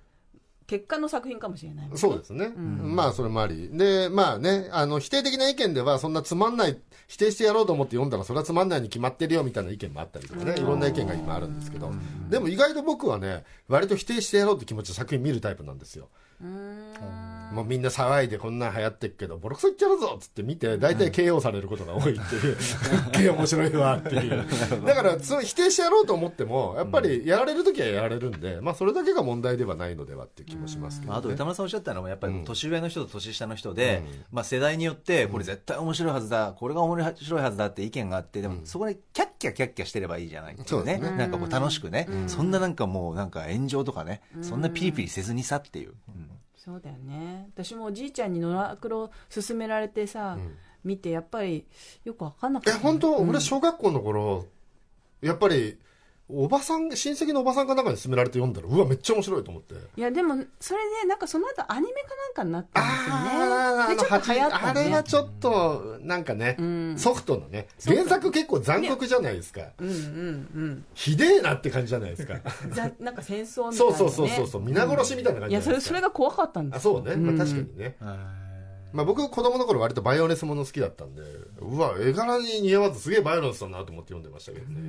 [0.66, 1.96] 結果の作品かもしれないね。
[1.96, 3.70] そうですね、まあそれもあり。
[3.72, 11.92] でまあねあの否定的な意見ではそんなつまんない否定してやろうと思って読んだらそれはつまんないに決まってるよみたいな意見もあったりとかね、いろんな意見が今あるんですけど、
[12.30, 16.08] でも意外と僕はね割と否定してやろうって気持ちで作品見るタイプなんですよ
[17.52, 24.44] もうみんな騒いでこんなん流行ってるけどボロクソ言っちゃうぞっつって見て大体 KO されることが多いっていうすっげえ面白いわっていう。
[24.84, 31.18] だからその否定してやろうと思ってもやっぱりやられる時はやられるんで、まあそれだけが問題ではないのではっていう気もしますけど、ね。
[31.18, 34.02] あと歌丸さんおっしゃったのはやっぱり年上の人と年下の人で、
[34.32, 40.68] まあ、世代によってこれ絶対面白いはずだこれが面白いはずだって意見があってでもそこでキャッキャキャッキャしてればいいじゃないっていうね。
[40.68, 41.16] そうですね。
[41.16, 46.30] なんかこう楽しくね、そんななんかもうなんか炎上とかね、そんなピリピリせずにさっていう、うん
[46.64, 47.50] そうだよね。
[47.54, 50.38] 私もおじいちゃんに野良黒勧められてさ、
[50.82, 51.66] 見てやっぱり
[52.04, 54.46] よく分かんなかえった、本当、俺小学校の頃
[55.20, 55.78] やっぱり
[56.26, 59.74] おばさん親戚のおばさんかなんかに勧められて読んだらうわめっちゃ面白いと思って。
[59.96, 66.98] いやでもそれでなんかその後アニメかなんかになったんですよあねでちょっと流行ったあれはねちょっとなんかね、ん。
[66.98, 72.34] ソフトのね原作結構残酷じゃないですか、うんうんひでえなって感じじゃないですか。
[72.98, 77.38] なんか戦争みたいな、ね、そうそうそうそうそう皆殺しみたいな感いじじゃないですか、やそれそれが怖かったんですあそうね、まあ、ん。
[77.38, 77.96] 確かにね、
[78.94, 81.22] まあ、僕子供の頃割とバイオレンスもの好きだったんで
[81.60, 84.80] うわ絵柄に似合わずすげえバイオレンスだなと思って読んでましたけどね、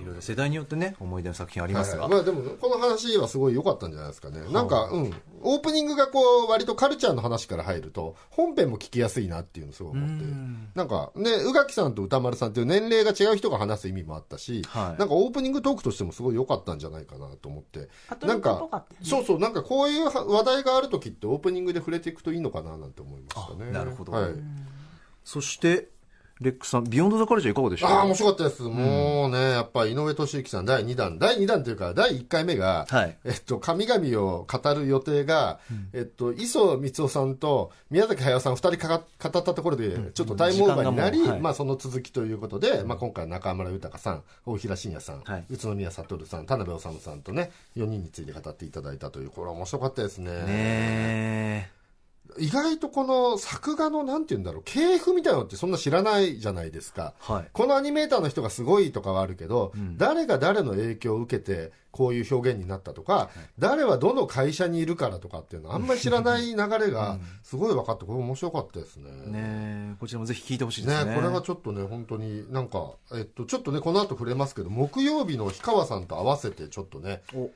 [0.00, 2.10] いろいろ世代によってね思い出の作品ありますが、はい。
[2.12, 4.40] まあでもこの話はすごい良かったんじゃないですかね。
[4.52, 10.24] なんかうんオープニングがこう割とカルチャーの話から入ると本編も聞きやすいなっていうのをすごい思って。
[10.74, 15.00] なんかね宇垣さんと歌丸さんっていう年齢が違う人が話す意味もあったし、はい。
[15.00, 17.88] なんかオープニングトークとしてもすごい良かったんじゃないかなと思って。
[18.26, 23.70] なんかそうそうなんかこういう話題がある時ってオープニングで触れていくといいのかななんて思いましたね。
[23.70, 24.12] あなるほど。
[24.12, 24.32] はい。
[25.24, 25.88] そして
[26.40, 27.88] レックさん、ビヨンドザカルチャーいかがでした？
[27.88, 28.62] ああ、面白かったです。
[28.62, 31.18] もうね、やっぱ井上俊之さん第2弾。
[31.18, 33.18] 第2弾というか、第1回目が、はい。
[33.24, 35.60] えっと、神々を語る予定が、
[35.92, 41.40] えっと、磯光夫さんと宮崎駿さん2人かか語ったところで、ちょっとタイムオーバーになり、はい。
[41.40, 45.44] まあその続きということで、まあ今回中村豊さん、大平信也さん、はい。
[45.50, 50.30] 宇都宮悟さん、田辺治さんとね、4人について語っていただいたという、これは面白かったですね。
[50.30, 51.79] ね
[52.38, 69.10] 意外とこの作画のなんて言うんだろう系譜みたいなのってそんな知らないじゃないですか、はいこのアニメーターの人がすごいとかはあるけど、誰が誰の影響を受けてこういう表現になったとか、誰はどの会社にいるからとかっていうのあんまり知らない流れが すごい分かってこれ面白かったですね。
[69.26, 69.30] え。
[69.30, 71.10] ねえこちらもぜひ聞いてほしいですね。
[71.10, 77.50] ね、これはちょっとね、本当になんか、えっと、ちょっとね、この後触れますけど、木曜日の氷川さんと合わせて、ちょっとね、お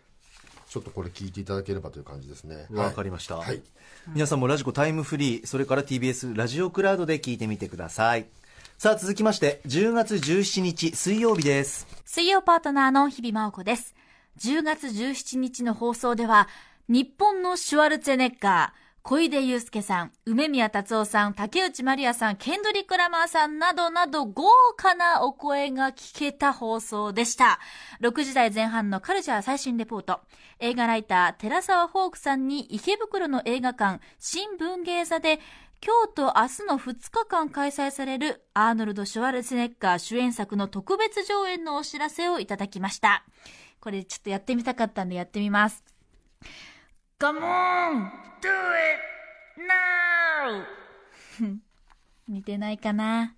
[0.74, 2.66] ちょっとこれ聞いていただければという感じですね。
[2.72, 3.36] わかりました。
[3.36, 3.62] はい。
[4.08, 8.26] 皆さんもラジコタイムフリー、それから TBS ラジオクラウドで聞いてみてください。
[8.76, 11.86] さあ続きまして、10月17日水曜日です。
[12.04, 13.94] 水曜パートナーの日々真央子です。
[14.40, 16.48] 10月17日の放送では、
[16.88, 24.44] 日本のシュワルツェネッガー、小出祐介さん、梅宮達夫さん、竹内まりやさん、ケンドリック・ラマーさんなどなど豪
[24.78, 27.60] 華なお声が聞けた放送でした。
[28.00, 30.22] 6時台前半のカルチャー最新レポート。
[30.58, 35.38] 映画ライター、寺沢フォークさんに池袋の映画館、新文芸座で、
[35.84, 43.26] 今日と明日の2日間開催されるアーノルド・シュワルツネッガー主演作の特別上演のお知らせをいただきました。
[43.80, 45.84] これちょっとやってみたかったんでやってみます。
[47.18, 48.10] Come on!
[48.42, 49.00] Do it!
[49.56, 50.64] Now!
[52.28, 53.36] 似てないかな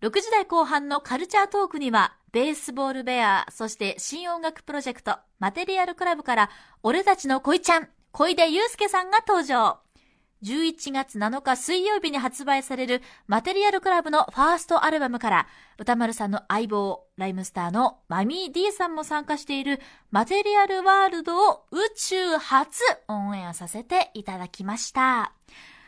[0.00, 6.50] ?6 時台後半のカルチャートークには、ベースボールベア、そして新音楽プロジェクト、マテリアルクラブから、
[6.82, 9.85] 俺たちの恋ちゃん、小出祐介さんが登場。
[10.46, 19.80] 11月7日水曜日に発売されるマテリアルクラブのファーストアルバムから歌丸さんの相棒、ライムスターのマミー D さんも参加している
[20.12, 25.32] マテリアルワールドを宇宙初オンエアさせていただきました。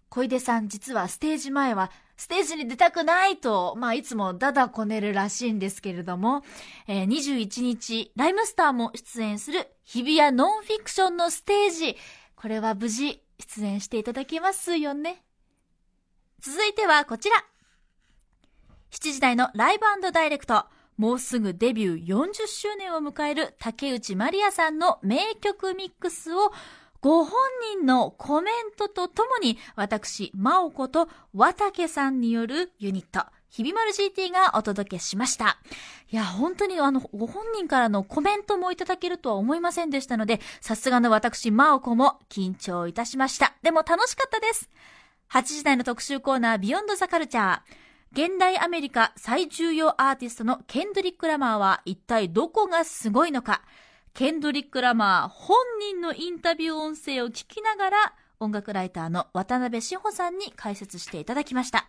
[0.09, 6.43] 小出さん実はステージ前はステージに出たくないと、まあいつもダダこねるらしいんですけれども、
[6.89, 11.97] えー21日、ライムスターも出演する日比谷ノンフィクションのステージ、
[12.35, 15.23] これは無事出演していただきますよね。
[16.41, 17.37] 続いてはこちら。
[18.91, 20.67] 7時台のライブダイレクト。
[20.97, 26.53] もうすぐデビュー40周年を迎える竹内まりやさんの名曲ミックスを
[27.01, 27.33] ご本
[27.77, 35.59] 人のコメントとともに私、真央子と綿竹さんによるユニット、ひびまる GT がお届けしました。
[36.11, 43.55] いや、本当にあの、ご本人からのコメントもいただけるとは思いませんでしたので、さすがの私、真央子も緊張いたしました。
[43.63, 44.71] でも楽しかったです。
[45.31, 47.89] 8時台の特集コーナー、ビヨンドザカルチャー。
[48.13, 53.63] 現代アメリカ最重要アーティストのケンドリック・ラマーは一体どこがすごいのか。
[54.15, 61.89] ケンドリック・ラマー本人のインタビュー音声を聞きながら、音楽ライターの渡辺志保さんに解説していただきました。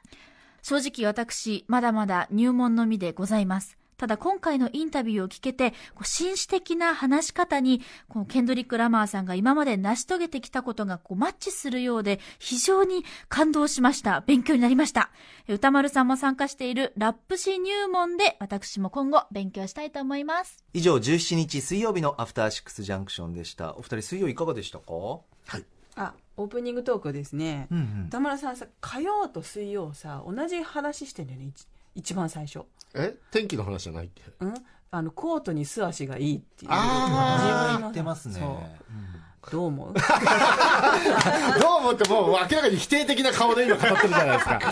[0.62, 3.78] 正直私、まだまだ入門のみでございます。
[3.98, 14.22] ただ今回のインタビューを聞けて、こう紳士的な話し方に、このケンドリック・ラマーさんが今まで成し遂げてきたことがこうマッチするようで、非常に感動しました。
[14.22, 15.12] 勉強になりました。
[15.50, 20.64] 歌丸さんも参加しているラップ誌入門で、私も今後勉強したいと思います。
[20.74, 23.76] 以上、17日水曜日のアフターシックスジャンクションでした。
[23.76, 24.86] お二人水曜いかがでしたか？
[25.96, 28.06] あオープニングトークですね、うんうん。
[28.08, 32.62] 歌丸さんさ火曜と水曜さ同じ話してんだよね一一番最初。
[32.94, 33.16] え？
[33.32, 34.22] 天気の話じゃないって。
[34.40, 34.54] うん？
[34.92, 36.72] あのコートに素足がいいっていう。
[36.72, 38.40] あ自分の言ってますね。
[38.40, 38.50] そう
[39.52, 39.94] どう思う？
[41.60, 44.60] どう思ってもう明らかに否定的な顔で今語ってるじゃないですか。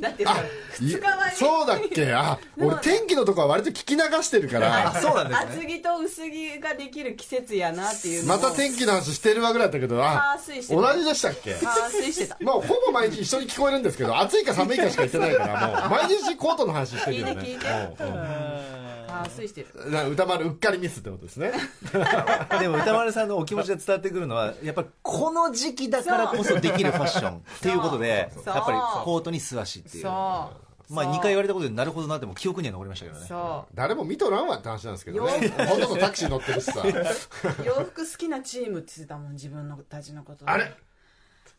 [0.00, 0.44] だってさい
[0.80, 1.36] 二日前に。
[1.36, 2.12] そうだっけ？
[2.14, 5.66] あ、 俺天気のとこは割と聞き流してるから、あ、そうなんです厚ね。
[5.66, 10.36] 着と薄着ができる季節やなっていうまた天気の話してるわぐらいだったけど、あ
[10.70, 11.54] 同じでしたっけ？
[11.56, 12.36] してた。
[12.40, 17.32] もうほぼ毎日一緒に聞こえるんですけど、暑いか寒いかしか言ってないから、もう毎日コートの話してるよね。
[17.32, 18.77] 聞いて聞いて
[19.18, 19.90] うんうんパー水してる。
[19.90, 21.52] な歌丸うっかりミスってことですね。
[22.60, 27.36] でも歌丸さんのお気持ちが伝わってくるのは、やっぱりこの時期だからこそできるファッション。
[27.38, 30.02] っていうことで、やっぱりコートに素足っていう。
[30.04, 30.68] そう。
[30.94, 33.26] まあ2回言われたことでなるほどなっても記憶には残りましたけどね。
[33.26, 35.46] そ誰も見とらんわって話なんですけどね。
[35.46, 36.80] よほとんどタクシー乗ってるしさ。
[36.80, 36.86] う
[37.64, 40.48] 洋服好きなチームって言ってたもん自分のたちのこと。
[40.48, 40.64] あれ？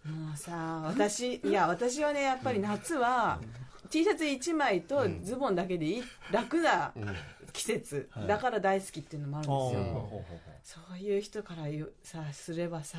[0.06, 3.40] もうさ私いや私はねやっぱり夏は
[3.90, 6.04] T シャツ1枚とズボンだけでいい。
[6.32, 6.92] 楽な
[7.52, 8.10] 季節。
[8.28, 10.24] だから大好きっていうのもあるんですよ、お
[10.64, 12.98] そういう人から言うさすればさ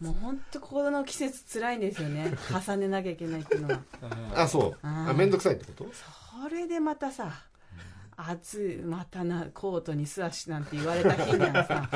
[0.00, 2.32] もう本当この季節辛いんですよね。
[2.66, 3.80] 重ねなきゃいけないっていうのは。
[4.34, 4.78] あそう。
[4.82, 5.86] あ面倒くさいってこと？
[5.92, 7.44] それでまたさ
[8.28, 11.88] 暑いまたなコートに素足なんて言われた日にはさ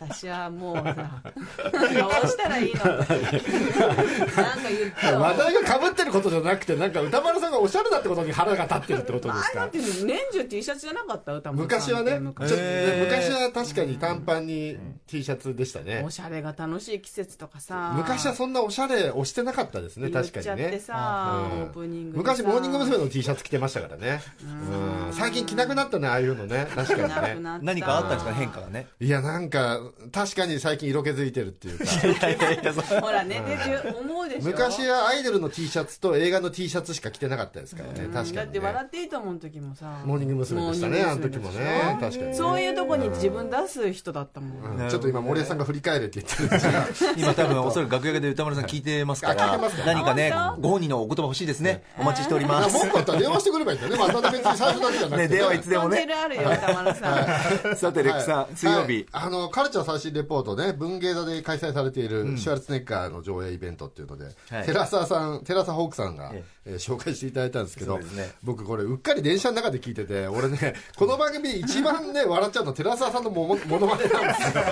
[0.00, 1.22] 私はもうさ
[1.72, 1.78] ど
[2.24, 2.84] うしたらいいの。
[2.84, 9.68] なんか言ってよ話題がかぶってることじゃなくてなんか歌丸さんがおしゃれだってことに腹が立ってるってことですか？
[9.72, 11.32] 年中 T シャツじゃなかった？
[11.34, 16.02] 歌丸昔はね昔は確かに短パンに T シャツでしたね。
[16.04, 20.78] おしゃれが楽しい季節とかさ昔はそんなおしゃれをしてなかったですね確かにね。
[20.78, 21.62] さ、うん。
[21.62, 22.34] オープニングでさ。
[22.36, 22.96] 昔モーニング娘。
[22.96, 24.22] の T シャツ着てましたからね。
[24.42, 26.68] うん最近着なくなったねああいうのね。
[26.74, 27.58] 確かにね。
[27.62, 28.86] 何かあったんですか変化がね。
[29.00, 29.80] いやなんか
[30.12, 31.86] 確かに最近色気づいてるっていうか。
[33.00, 33.42] ほらね
[33.82, 34.46] で思うでしょ？
[34.46, 38.08] 昔はアイドルの T シャツと映画の T シャツしか着てなかったですからね。
[38.12, 38.36] 確かにね。
[38.36, 40.00] だって笑っていいと思うの時もさ。
[40.04, 40.64] モーニング娘。
[40.68, 41.98] でしたねあの時もね。
[42.00, 42.34] 確かにね。
[42.34, 44.88] そういうとこに自分出す人だったもん、うん。
[44.88, 46.86] ちょっと今森江さんが振り返れって言ってるんですが
[47.16, 49.82] 今多分おそらく楽屋で歌丸さん聞いてますかあ聞いらてますか？
[49.86, 51.82] 何かねご本人のお言葉欲しいですね。
[51.98, 52.76] お待ちしております。
[52.76, 54.12] もっとあったら電話してくればいいんだよね。
[54.12, 56.06] また別に最初だけじゃなくてね電話いつでもね。
[56.12, 58.56] あるよ歌丸さん、 さてレックさん、はい。
[58.56, 59.24] 水曜日、はい。
[59.26, 64.66] あのカルチャー最新レポートね文芸座で開催されているシュワルツェネッガーの上映イベントっていうので、はい。
[64.66, 66.56] 寺澤さん寺澤ホークさんが、ええ。
[66.74, 68.00] ー紹介していただいたんですけど
[68.42, 74.64] 僕これうっかり電車の中で聞いてて俺ねこの番組で一番ね 笑っちゃうの寺澤さんのもも ものまねなんですよ。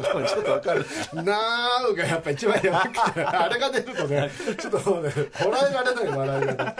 [0.00, 0.86] でもちょっとわかる。
[1.14, 6.76] なーがやっぱ一番やばくてあれが出るとねちょっとねこらえられない笑いが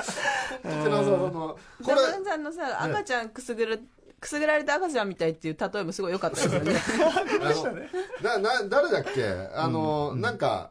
[0.63, 3.81] 寺澤さんのこれさんのさ赤ちゃんくすぐる
[4.21, 6.75] くすぐられた赤ちゃんみたいっていう例えもすごい良かったですよね。
[8.23, 9.25] あの なな誰だっけ？
[9.55, 10.71] あの、なんか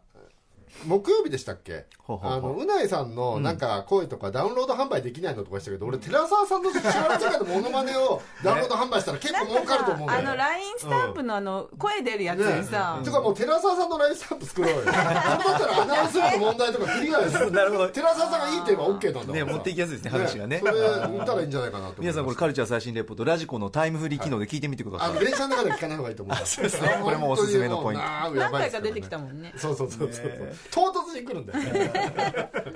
[0.86, 1.86] 木曜日でしたっけ？
[2.24, 10.20] あの宇内さんのなんか声とかダウンロード販売できないのとかしたけど、俺寺澤さんの力世界のモノマネをダウンロード販売したら結構儲かると思うんだよ。
[10.20, 14.82] あの LINE スタンプのあの声出るやつにさ、てかもう寺澤さんのラインスタンプ作ろうよ。
[14.82, 17.66] それだったらアナウンス部の問題とかクリアですな。
[17.66, 20.60] るほど寺澤さんがいいって言えば OK なんだね持っていきやすいですね話がね。
[20.60, 21.52] それ売ったらいいん。
[21.52, 26.38] じゃないかなと皆さんこれカルチャー最新レポートラジコのタイムフリー機能で聞いてみてください、あの電車の中では聞かない方がいいと思う。
[26.46, 28.06] そうですねこれもおすすめのポイント。
[28.36, 29.54] 何回か出てきたもんね。
[29.58, 30.32] そうそうそうそう、
[30.72, 31.92] 唐突に来るんだよね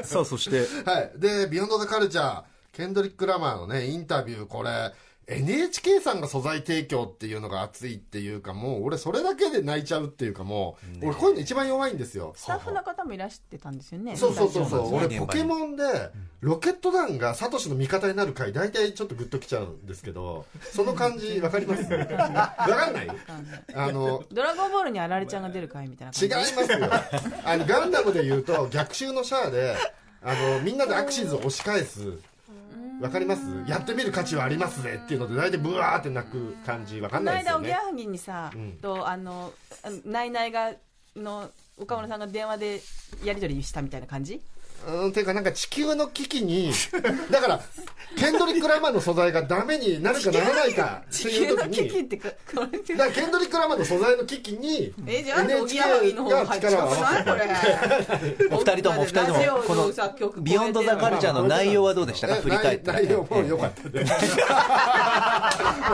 [0.04, 1.12] さあそしてはい。
[1.16, 4.92] で、ビヨンドザカルチャー、ケンドリック・ラマーのね、インタビュー、これ、
[5.28, 12.34] NHK さんが素材提供っていうのが熱いっていうか、もう俺それだけで泣いちゃうっていうかもう、俺こういうの一番弱いんですよ。
[12.36, 14.16] スタッフの方もいらしてたんですよね。
[14.16, 14.96] そうそうそうそう。
[14.96, 15.84] 俺ポケモンで、
[16.42, 21.92] ロケット団がサトシの味方になる回、大体ちょっとグッときちゃうんですけど、その感じわかります？
[21.92, 22.28] わか
[22.92, 23.08] んない？
[23.74, 26.88] あの、ドラゴンボールにあられちゃんが出る回みたいな違いますよ。
[27.46, 29.76] あのガンダムで言うと逆襲のシャアで
[30.22, 32.20] あのみんなでアクシズを押し返す
[33.02, 33.42] わかります？
[33.68, 37.68] やってみる価値はありますねっていうので大体ブワーって泣く感じわかこのんないですよね。
[37.70, 38.72] 間おぎやはぎにさ、うん。
[38.82, 39.52] とあの
[39.84, 40.72] あのナイナイが
[41.16, 42.82] の岡村さんが電話で
[43.24, 44.42] やり取りしたみたいな感じ？
[44.88, 46.72] うんていうかなんか地球の危機に
[47.32, 47.62] だから
[48.18, 57.32] ケンドリック・ラマーの素材がダメになるかならないかって地いう球の危機っ時にてかこれだからケンドリック・ラマーの素材の危機にえじゃあおぎやはぎの方が入っちゃうくないこ
[58.42, 58.48] れ。
[58.52, 59.92] お二人ともお二人ともラジオこの
[60.42, 62.38] ビヨンドザカルチャーの内容はどうでしたか？
[62.38, 62.92] え振り返って。
[62.92, 64.18] 内内容も良かったですも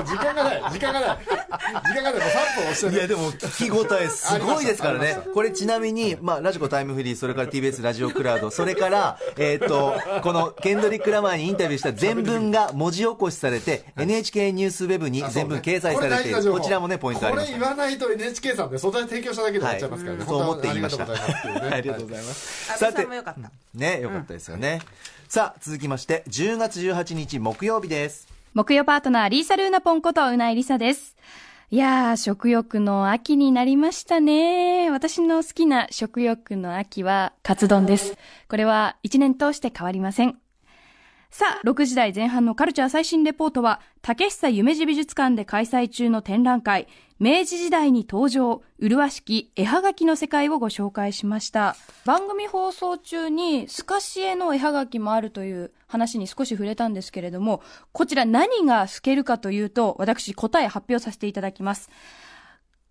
[0.02, 1.17] う時間がない時間がない
[1.86, 5.17] 時間がないもう3分押してるいやでも聞き応えすごいですからね。
[5.34, 16.52] これちなみに、まあ、ラジコタイムフリー、それから TBS ラジオクラウド、それから、えっ、と、このケンドリック・ラマーにインタビューした全文が文字起こしされて、NHK ニュースウェブに全文掲載されている。
[16.52, 17.60] こちらもね、ポイントありますこれ。
[17.60, 21.04] 言わないと NHK さんで素材提供しただけで終わっちゃいますからね、そう思って言いました
[21.76, 24.82] ありがとうございますさんもよかったね、よかったですよね。
[25.28, 28.28] さあ、続きまして、10月18日木曜日です。
[28.54, 31.16] 木曜パートナー、リーサルーナポンことうないりさです。
[31.74, 34.92] いやー、食欲の秋になりましたね。
[34.92, 38.18] 私の好きな食欲の秋は、カツ丼です。
[38.50, 40.38] これは一年通して変わりません。
[41.30, 46.90] さあ、6時台前半のカルチャー最新レポートは、竹久夢二美術館で開催中の展覧会、
[47.22, 51.76] 明治時代に登場、麗しき絵はがきの世界をご紹介しました。
[52.04, 61.92] 番組放送中に、スカシエの絵はがきもあるという話に少し触れたんですけれども、こちら何が透けるかというと、私答え発表させていただきます。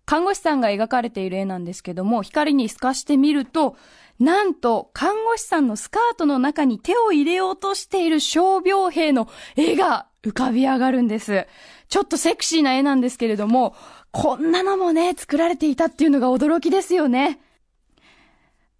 [0.05, 3.75] 看護師さんが描かれている絵なんですけども、光に透かしてみると、
[4.17, 11.47] なんと、看護師さんのスカートの中に手を入れようとしている傷病兵の絵が浮かび上がるんです。
[11.89, 13.75] ちょっとセクシーな絵なんですけれども、
[14.11, 17.39] こんなのもね、作られていたっていうのが驚きですよね。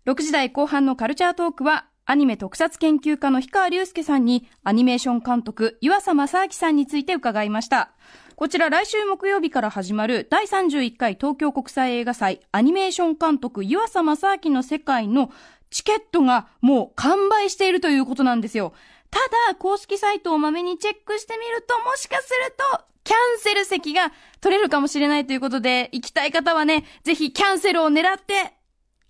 [0.05, 7.91] 6時台後半のカルチャートークは、アニメ特撮研究家の氷川隆介さんに、アニメーション監督、湯浅正明さんについて伺いました。
[8.35, 15.31] こちら来週木曜日から始まる第31回東京国際映画祭アニメーション監督湯浅正明の世界の
[15.69, 18.73] チケットがもう完売しているということなんですよ。
[19.11, 19.19] た
[19.49, 28.55] だ、公式サイトをまめにチェックしてみると、もしかすると、キャンセル席が取れるかもしれないということで、行きたい方はね、ぜひキャンセルを狙って、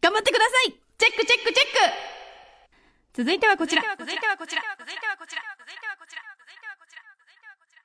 [0.02, 0.72] 頑張ってください。
[0.72, 1.93] チェックチェックチェック。
[3.14, 3.84] 続いてはこちら。
[3.99, 4.64] 続いてはこちら。
[4.80, 5.43] 続いてはこちら。
[5.56, 6.24] 続いてはこちら。
[6.36, 7.04] 続いてはこちら。
[7.20, 7.82] 続いてはこちら。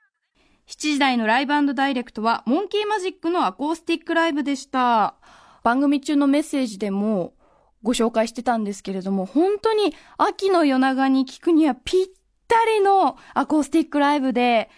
[0.69, 5.17] 7時台のライブダイレクトは、モンキーマジックのアコースティックライブでした。
[5.65, 7.35] 番組中のメッセージでも
[7.83, 12.07] ご紹介してたんですけれども、本当に秋の夜長に聞くにはぴっ
[12.49, 14.71] たりのアコースティックライブで、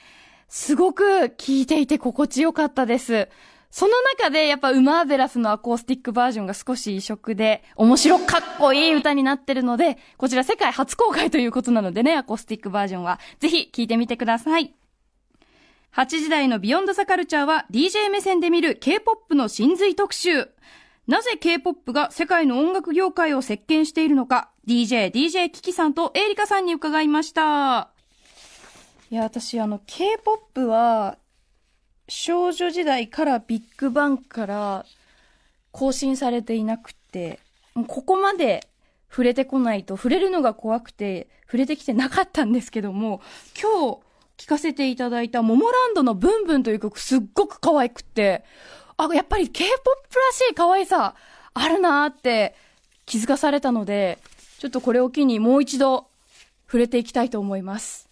[0.49, 1.05] すごく
[1.37, 3.29] 聞いていて心地よかったです。
[3.71, 13.21] その中でやっぱウマーベラスのアコースティックバージョンが少し異色で、面白かっこいい歌になってるので、こちら世界初公開ということなのでね、アコースティックバージョンは。
[13.41, 14.75] ぜひ聞いてみてください。
[15.95, 20.49] 8時台のビヨンドザカルチャーは DJ 目線で見る K-POP の真髄特集。
[21.07, 27.98] なぜ K-POP が世界の音楽業界を席巻しているのか、DJ、DJ キキさんとエイリカさんに伺いました。
[29.11, 31.17] いや、私あの K-POP は
[32.09, 34.87] 少女時代からビッグバンから
[35.73, 37.41] 更新されていなくて、
[37.75, 38.69] もうここまで
[39.11, 43.23] 触れてこないと、触れるのが怖くて、触れてきてなかったんですけども、
[43.61, 43.99] 今日
[44.37, 48.45] 聴かせていただいたモモランドのブンブンという曲すっごく可愛くって、
[48.99, 51.15] あ、やっぱり K-POP らしい可愛さ
[51.55, 52.55] あるなーって
[53.07, 54.19] 気づかされたので、
[54.59, 56.09] ちょっとこれを機にもう一度
[56.67, 58.08] 触れていきたいと思います。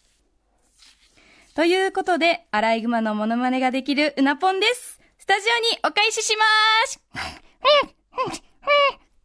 [1.57, 5.01] ということで、アライグマのモノマネができるうなぽんです。
[5.17, 6.45] スタジオにお返ししま
[6.87, 7.01] す。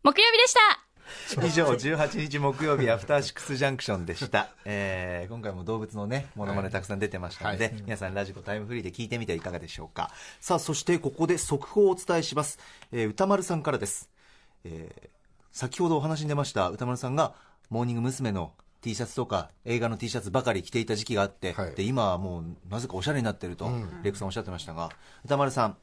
[0.01, 1.45] 木曜日でした。
[1.45, 10.09] 以上18日木曜日アフターシックスジャンクションでした、えー今回も動物のねモノマネたくさん出てましたので、はい皆さんラジコタイムフリーで聞いてみてはいかがでしょうか
[10.39, 12.59] さあそしてここで速報をお伝えします、
[12.93, 14.09] えー歌丸さんからです、
[14.63, 15.09] えー
[15.51, 17.33] 先ほどお話に出ました歌丸さんが
[17.69, 18.31] モーニング娘。
[18.31, 21.75] の T シャツとか映画の T シャツばかり着ていた時期があって、はい。
[21.75, 24.01] で今はもうなぜかおしゃれになってると、ん。
[24.03, 24.89] レイクさんおっしゃってましたが
[25.23, 25.77] 歌丸さん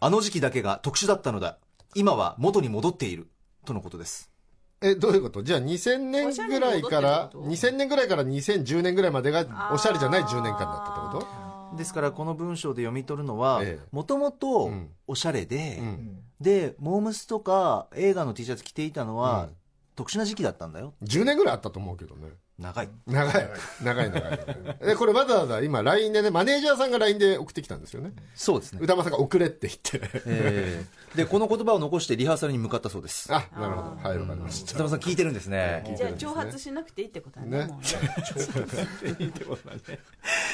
[0.00, 1.58] あの時期だけが特殊だったのだ。
[1.94, 3.28] 今は元に戻っている。
[3.64, 4.30] とのことです。
[4.82, 5.42] え、どういうこと？
[5.42, 13.86] じゃあ2000年ぐらいから、おしゃれに戻ってるってこと？2000年ぐらいから2010年ぐらいまでがおしゃれじゃない10年間だったってこですからこの文章で読み取るのはええ。
[13.92, 14.90] もともとうん。
[15.06, 16.18] おしゃれで、とうん。
[16.40, 19.56] でモームスとか映画の T シャツ着ていたのは、うん
[19.94, 22.28] 特殊な時期だったんだよ10年ぐらいあったと思うけどね。
[22.58, 22.88] 長い。
[23.06, 23.50] 長い。
[23.82, 24.38] 長い長い。
[24.82, 28.12] え、これわざわざ今 LINE でね、マネージャーさんが LINE で送ってきたんですよね。
[28.34, 30.00] そうですね、歌間さんが送れって言って。
[30.26, 33.32] ええでこの言葉を残してリハーサルに向かったそうです。
[33.32, 34.08] あ、なるほど。
[34.08, 34.66] はい、わかりました。
[34.70, 35.94] 北山さん聞いてるんですね。
[35.96, 37.66] じゃあ挑発しなくていいってことだねね。
[37.66, 37.82] もう。
[39.90, 39.98] ね。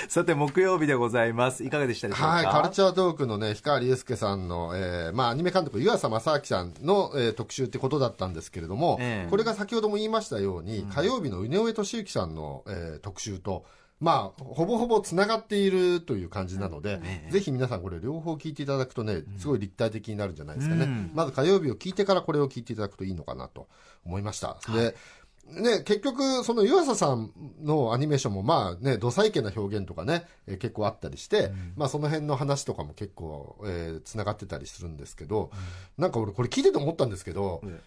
[0.07, 1.64] さて木曜日でございます。
[1.64, 2.26] いかがでしたでしょうか？
[2.28, 9.30] はい、カルチャートークのね、氷川隆介さんの、えーまあ、アニメ監督、湯浅正明さんの、えー特集ってことだったんですけれども、ええ。
[9.30, 13.64] これが先ほども言いましたように、火曜日の井上俊之さんの、えー特集と、
[14.01, 20.84] まあ、ほぼほぼつながっているという感じなので、ぜひ皆さんこれ両方聞いていただくとね、すごい立体的になるんじゃないですかね。
[20.84, 21.11] うん。
[21.14, 23.68] まず火曜日を聞いてからこれを聞いていただくといいのかなと
[24.07, 24.59] 思いました。
[24.74, 24.97] で、
[25.47, 35.51] ね、結局、その湯浅さんのアニメーションも、まあね、土佐池な表現とかね、えー結構あったりして、まあその辺の話とかも結構、えー、繋がってたりするんですけど、
[35.99, 37.80] なんか俺これ聞いてて思ったんですけど、え。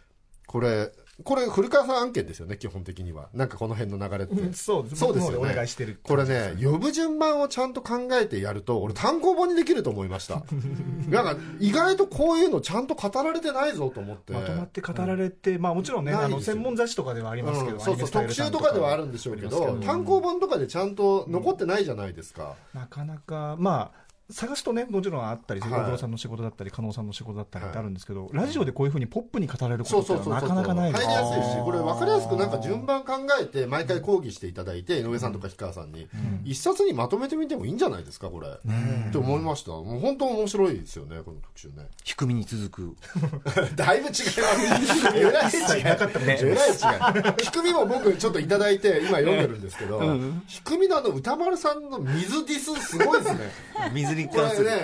[0.45, 0.91] これ、
[1.23, 3.29] これ古川さん案件ですよね、基本的には。
[3.33, 4.53] なんかこの辺の流れって。
[4.53, 5.51] そうですそうですよね。
[5.51, 10.41] お願いしてるこれね、呼ぶ順番をちゃんと考えてやると、俺単行本にできると思いました。
[11.09, 14.33] なんか、意外とこういうのちゃんと語られてないぞと思って。
[14.33, 22.55] まとまって語られて、まあもちろんね、あの専門雑誌とかではありますけど、うんそうそう、特集とかではあるんでしょうけど、単単行本とかでちゃんと残ってないじゃないですか。
[22.73, 30.49] なかなか、まあ、探すとね、もちろんあったり、はい大黒さんの仕事だったり、加納さんの仕事だったりってあるんですけど、ラジオでこういうふうにポップに語られるこそうとってそうそうそう。
[30.49, 36.07] なかなかないです入りやすいし、これ分かりやすくなんか順番考えて、毎回講義していただいて、井上さんとか氷川さんに、
[36.45, 38.47] 一冊にまとめてみてもいいんじゃないですか、これ。
[38.47, 39.71] って思いました。
[39.71, 41.87] もう本当面白いですよね、この特集ね。
[42.03, 42.95] 低みに続く
[43.75, 45.17] だいぶ違います。
[45.17, 45.83] えらい違い。
[45.83, 47.33] なかったもんねえらい違い。
[47.43, 50.01] 低みも僕ちょっといただいて、今読んでるんですけど、
[50.47, 53.51] 低みのあの歌丸さんの水ディスすごいですね。
[53.91, 54.75] 水にこれ関する、ね、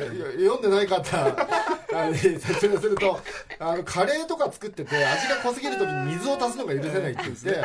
[0.44, 1.28] 読んでない方、
[1.94, 3.20] あの説明すると、
[3.60, 7.62] あの、カレーとか作ってて、味が濃すぎるときに水を足すのが許せないって言って、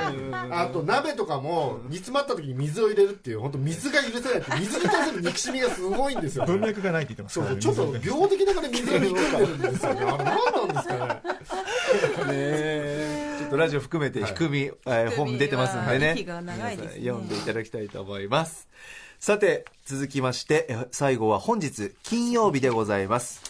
[0.51, 9.95] あと鍋とかも煮詰まったときに水を入れるっていう、本当水が許せないって、水に対する憎しみがすごいんですよ、文脈がないって言ってますかちょっと病的ながら水を含んでるんですよ。
[9.95, 10.01] ね。
[10.05, 13.35] あれ何なんですかね。
[13.39, 16.17] ちょっととラジオ含めて低み、えー本出てますんでね。
[16.99, 18.69] 読んでいただきたいと思います
[19.25, 23.41] さて続きまして最後は本日金曜日でございます。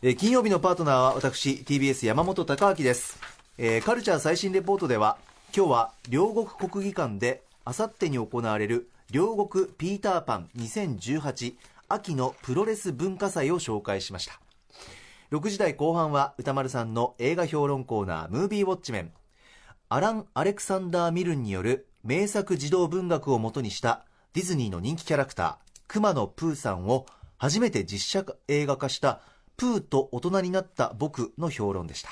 [0.00, 3.18] え金曜日のパートナーは私 TBS 山本貴明です、
[3.58, 5.18] えカルチャー最新レポートでは
[5.52, 11.54] 今日は両国国技館であさってに行われる両国ピーターパン2018
[11.88, 14.38] 秋のプロレス文化祭を紹介しました。
[15.32, 19.12] 6時台後半は歌丸さんの映画評論コーナームービーウォッチメン。
[19.88, 27.06] アラン・アレクサンダー・ミルンによる名作児童文学をもとにしたディズニーの人気キャラクター熊野プーさんを
[27.36, 29.20] 初めて実写映画化した
[29.56, 32.10] プーと大人になった僕の評論でした。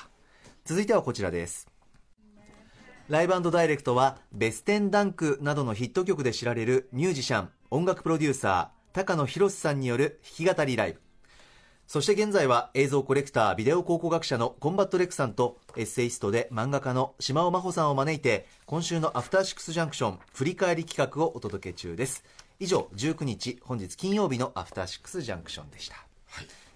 [0.65, 1.69] 続いてはこちらです。
[3.09, 11.08] ライブダイレクトはベステンダンクなどのヒット曲で知られるミュージシャン音楽プロデューサー高野寛さんによる弾き語りライブ。
[11.89, 22.25] そして現在は映像コレクター、ビデオ考古学者のコンバットレックさんとエッセイストで漫画家の島尾真帆さんを招いて今週のアフターシックスジャンクション振り返り企画をお届け中です。
[22.61, 25.97] 以上19日本日金曜日のアフターシックスジャンクションでした、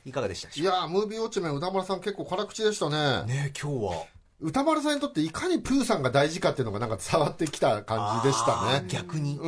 [0.07, 3.27] い、かがでしたでしょういやームービーウォッチメン歌丸さん結構辛口でしたね。
[3.27, 4.07] ね今日は
[4.43, 8.89] 歌丸さんにとっていかにプーさんが大事かっていうのがなんか伝わってきた感じでしたね。
[8.89, 9.39] 逆に。
[9.39, 9.41] う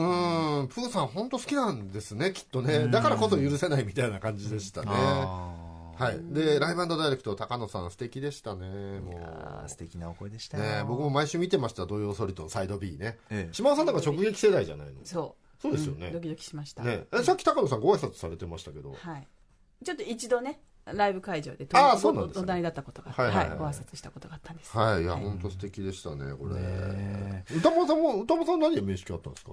[0.64, 0.68] ん。
[0.68, 2.88] プーさん本当好きなんですねきっとね。
[2.88, 4.90] だからこそ許せないみたいな感じでしたね。
[4.90, 6.32] はい。
[6.32, 9.68] でライブダイレクト高野さん素敵でしたねもう。
[9.68, 10.58] 素敵なお声でした。
[10.58, 13.18] よ、ね僕も毎週見てました土曜ソリとサイド B ね。
[13.30, 13.52] ええ。
[13.52, 14.94] 島尾さんなんか直撃世代じゃないの？
[15.04, 16.10] そそうですよね。
[16.10, 18.92] ドキドキしました、ねえさっき高野さんご挨拶されてましたけど。
[18.92, 19.28] はい。
[19.84, 20.60] ちょっと一度ね
[20.92, 22.42] ライブ会場であーそうなんですね。
[22.42, 29.52] お隣だったことがはいはいはいご挨拶したことがあったんですはいいや本当素敵でしたねこれね歌丸さんも歌丸さん何で面識あったんですか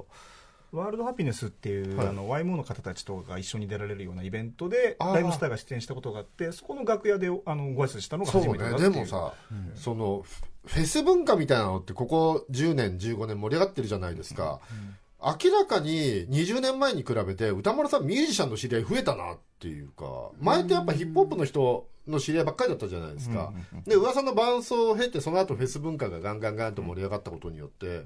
[0.72, 9.34] ワールドハピネスっていう、はいあの YMO の方たちとが一緒に出られるようなイベントでライブスターが出演したことがあってそこの楽屋であのご挨拶したのがそう初めてだねっていうでもさ、
[9.76, 10.24] その
[10.66, 14.60] フェス文化みたいなのってここ10年15年盛り上がってるじゃないですか、
[15.24, 23.54] 明らかに20年前に比べて歌丸さんミュージシャンの知り合い増えたなっていうか前ってやっぱヒップホップの人の知り合いばっかりだったじゃないですか、
[23.86, 28.02] で噂の伴奏を経てその後フェス文化がガンガンガンと盛り上がったことによって、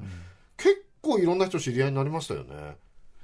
[0.58, 2.76] 結構いろんな人知り合いになりましたよね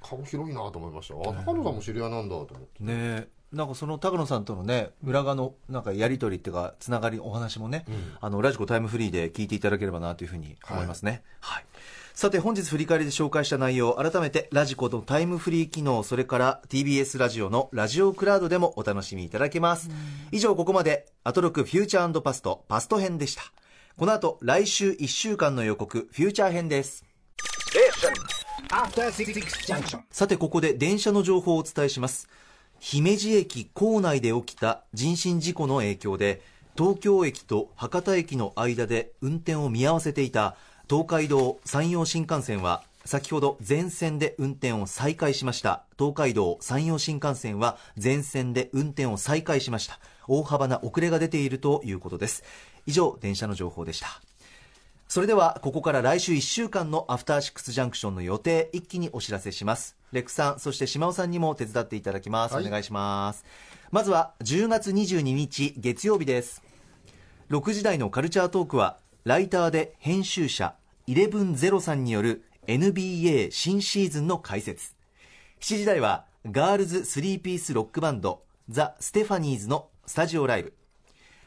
[0.01, 7.85] 顔広いなと思いましたあ高野さんも知り合いなんだと思ってねなんかその高野さんとのね裏側のなんかやり取りっていうかつながりお話もね、
[8.21, 11.65] あのラジコタイムフリーで聞いていただければなというふうに思いますね、はい
[12.21, 19.89] さて本日振り返りで紹介した内容改めてラジコのタイムフリー機能それから TBS ラジオのラジオクラウドでもお楽しみいただけます、
[20.31, 23.41] 以上ここまでアトロクフューチャーパストパスト編でした。
[23.97, 27.03] この後来週1週間の予告フューチャー編です。
[30.11, 32.29] さてここで電車の情報をお伝えします。
[32.79, 36.43] 姫路駅構内で起きた人身事故の影響で
[36.77, 40.55] 東京駅と博多駅の間で運転を見合わせていた
[40.91, 45.85] 東海道山陽新幹線は先ほど全線で運転を再開しました。
[45.97, 50.01] 東海道山陽新幹線は全線で運転を再開しました。
[50.27, 52.43] 大幅な遅れが出ているということです。
[52.85, 54.21] 以上電車の情報でした。
[55.07, 59.95] それではここから来週1週間のアフターシックスジャンクションの予定一気にお知らせします。
[60.11, 62.67] レックさんそして島尾さんにも手伝っていただきます、はい。
[62.67, 63.45] お願いします。
[63.91, 66.61] まずは10月22日月曜日です。
[67.49, 70.75] 6時台のカルチャートークはライターで編集者
[71.07, 74.95] 11ゼさんによる NBA 新シーズンの解説。
[75.59, 80.73] 7時台はガールズ3ピースロックバンドザ・ステファニーズのスタジオライブ。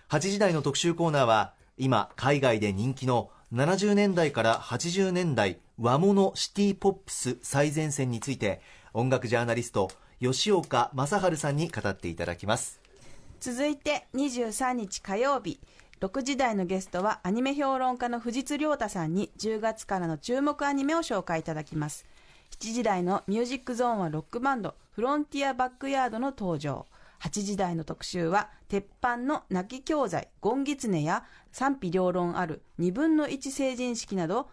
[0.08, 8.60] 8時台の特集コーナーは今海外で人気の70年代から80年代和物シティポップス最前線について
[8.92, 9.90] 音楽ジャーナリスト
[10.20, 12.80] 吉岡正治さんに語っていただきます。
[13.40, 15.60] 続いて23日火曜日。
[16.00, 22.04] 6時台のゲストはアニメ評論家の藤津亮太さんに10月からの注目アニメを紹介いただきます。
[22.58, 26.86] 7時台のミュージックゾーンはロックバンドフロンティアバックヤードの登場。
[27.20, 34.48] 8時台の特集は鉄板の泣き教材ゴンギツネや賛否両論ある2分の1成人式など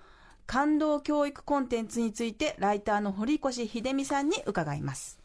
[0.46, 5.20] 感動教育コンテンツについてライターの堀越秀美さんに伺います。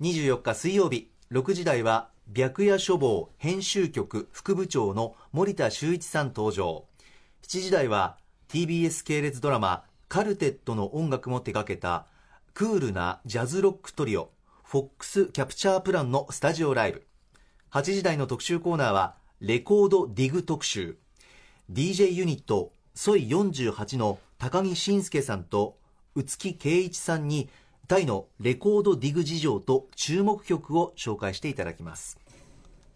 [0.00, 6.84] 24日水曜日6時台は白夜書房編集局副部長の森田修一さん登場。
[7.42, 8.18] 7時台は
[8.48, 12.06] TBS 系列ドラマカルテットの音楽も手掛けた
[12.54, 14.30] クールなジャズロックトリオ
[14.62, 17.04] フォックスキャプチャープランのスタジオライブ。
[17.72, 20.98] 8時台の特集コーナーはレコードディグ特集。
[21.72, 25.78] DJ ユニットソイ48の高木慎介さんと
[26.14, 27.50] 宇月圭一さんに
[27.90, 32.20] タイのレコードディグ事情と注目曲を紹介していただきます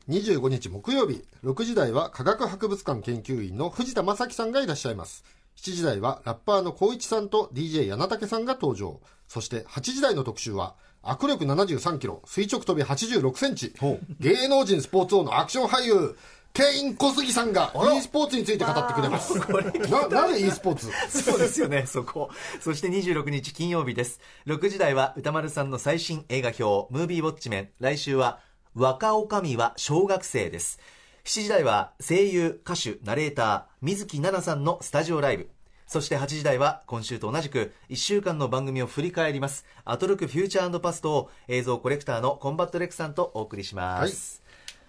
[0.09, 5.25] 25日木曜日、6時台は科学博物館研究員の藤田正樹さんがいらっしゃいます。
[5.57, 9.01] 7時台はラッパーの光一さんと DJ 柳竹さんが登場。
[9.27, 13.75] そして8時台の特集は、握力73キロ、垂直跳び86センチ、
[14.21, 16.17] 芸能人スポーツ王のアクション俳優、
[16.57, 19.35] ケイン・コスギさんが e スポーツについて語ってくれます。
[19.91, 20.89] な、なぜ e スポーツ？
[21.11, 22.31] そうですよね、そこ。
[22.61, 24.21] そして26日金曜日です。
[24.47, 27.71] 6時台は宇多丸さんの最新映画評、ムービーウォッチメン。
[27.81, 28.39] 来週は、
[28.77, 30.79] 若おかみは小学生です。
[31.25, 35.51] 7時台は声優、歌手、ナレーター、水樹奈々さんのスタジオライブ。
[35.89, 39.65] そして8時台は今週と同じく1週間の番組を振り返ります。
[39.85, 44.44] アトロクフューチャーパストを映像コレクターのコンバットレックさんとお送りします。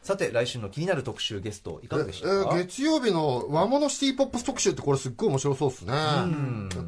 [0.05, 5.93] さて、来週の気になる特集ゲスト、いかがでしたか、えー月曜日の和物シティポップス特集ってこれすっごい面白そうですね。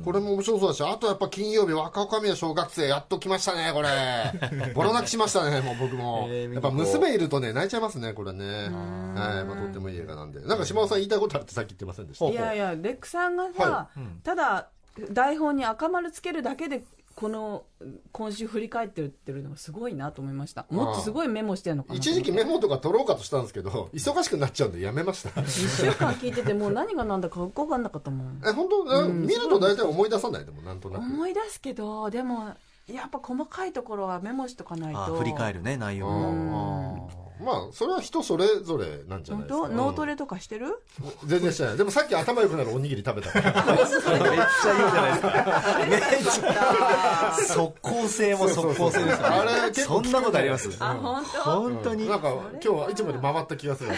[0.06, 3.90] これも面白そうだし、あとやっぱ金曜日若女将は小学生やっと来ましたね、これ。
[4.76, 6.28] ボロ泣きしましたね、もう僕も。
[6.30, 8.46] えーやっぱ娘いるとね、泣いちゃいますね、これね。
[8.46, 10.40] はい、まあとってもいい映画なんで。
[10.42, 12.26] なんか島尾さん言いたいことあるってさっき言ってませんでした？
[12.28, 13.88] いやいやレックさんがさ、は
[14.24, 14.68] ただ
[15.12, 16.84] 台本に赤丸つけるだけで
[17.18, 17.66] この
[18.12, 20.68] 今週振り返ってるってるのがすごいなと思いました。
[20.70, 25.30] もっとすごいメモしてるのかなと一時期メモとか取ろうかとしたんですけど、忙しくなっちゃうんでやめました。
[25.30, 28.40] 1週間聞いててもう何が何だかよく分かんなかったもん。
[28.46, 29.24] え、本当、うん。
[29.24, 31.02] 見ると大体思い出さないでも、なんとなく。
[31.02, 32.54] 思い出すけどでも
[32.88, 37.10] やっぱ細かいところはメモしとかないとあ振り返るね、内容も。
[37.40, 39.68] まあ、それは人それぞれなんじゃな本いですか。
[39.70, 39.76] 当？
[39.76, 40.82] 脳トレとかしてる？
[41.28, 41.78] 全然してない。
[41.78, 43.64] でもさっき頭良くなるおにぎり食べたから。
[43.64, 45.30] めっちゃ言うじゃないですか。
[45.88, 47.54] めっちゃ。
[47.54, 49.52] 即効性も即効性ですから、ね。
[49.52, 50.76] あれ結構そんなことあります？
[50.80, 51.42] あ本当？
[51.44, 52.10] 本当に？
[52.10, 53.92] なんか今日はいつもより回った気がする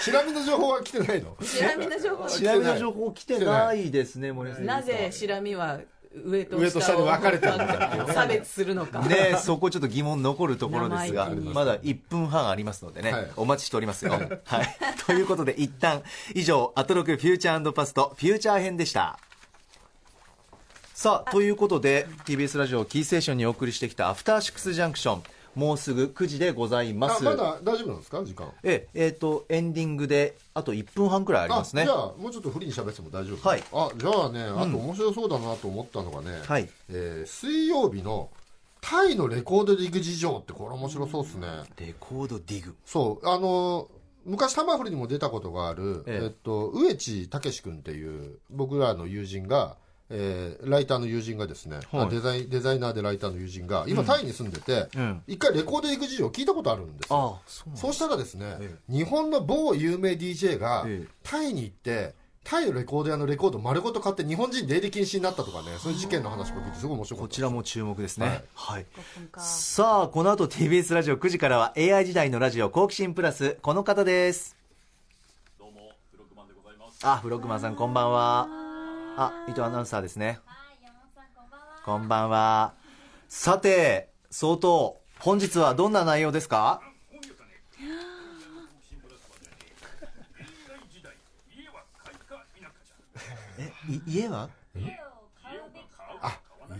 [0.00, 1.36] ちなみの情報は来てないの？
[1.42, 4.64] ちなみの情報ちなみの情報来てないですね、森さん。
[4.64, 5.63] なぜシラミは
[6.14, 14.12] 上と上と下で分かれてるんだっていうね差別するのかねえそこちょっと疑問残るところですがまだ1分半ありますのでね、はいお待ちしておりますよ。
[14.44, 14.76] はい。
[15.06, 16.02] ということで一旦
[16.34, 19.18] 以上、アトロクフューチャーパストフューチャー編でした。
[20.94, 25.22] さあ、ということで TBS ラジオキーステーションにお送りしてきたアフターシックスジャンクション
[25.54, 27.26] もうすぐ9時でございます。
[27.26, 28.24] あまだ大丈夫なんですか？
[28.24, 28.50] 時間。
[28.62, 31.84] えええーとエンディングであと1分半くらいありますね。
[31.84, 33.48] じゃあもうちょっとフリーに喋っても大丈夫？
[33.48, 33.62] はい。
[33.72, 36.68] あじゃあねあと面白そうだなと思ったのがね、はい。
[36.90, 38.30] えー水曜日の
[38.80, 41.46] タイのレコードディグ事情ってこれ面白そうですね、
[41.78, 42.74] レコードディグ。
[42.84, 43.26] そう。
[43.28, 43.88] あの
[44.26, 46.24] 昔タマフルにも出たことがある、ええ。
[46.24, 49.76] えっと、植地武君っていう僕らの友人が、
[50.10, 52.06] えーライターの友人がですね、はい。
[52.06, 55.22] あデザインデザイナーでライターの友人が今タイに住んでて、うん。
[55.26, 57.40] 一回レコードディグ事情を聞いたことあるんですよ。
[57.44, 61.08] あそうしたらですね、え日本の某有名 DJ がええ。
[61.22, 68.44] タイに行ってタイのレコード屋のレコード丸ごと買って日本人出入り禁止になったとかねそういう事件の話を聞いてすごい面白かったこちらも注目ですね。
[68.54, 68.86] はい。
[69.32, 74.54] かさあ、この後 TBS ラジオ9時からは AI 時代のラジオ好奇心プラス、この方です。
[75.58, 76.98] どうも、フロッグマンでございます。
[77.06, 78.63] あ、フロッグマンさんこんばんは。
[79.16, 80.38] あ、伊藤アナウンサーですね。
[81.84, 82.74] こんばんは。
[83.28, 86.80] さて、相当、本日はどんな内容ですか？
[93.58, 94.48] え、い家は？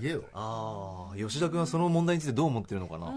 [0.00, 3.14] 家をああ、吉田君はその問題についてどう思ってるのかな？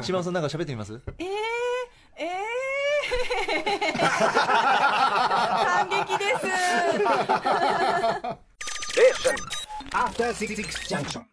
[0.02, 1.00] 島尾さんなんか喋ってみます？
[1.18, 1.26] えー、
[2.16, 3.98] えー、
[5.64, 6.46] 感激です
[9.92, 10.54] After Six
[10.88, 11.24] Junction.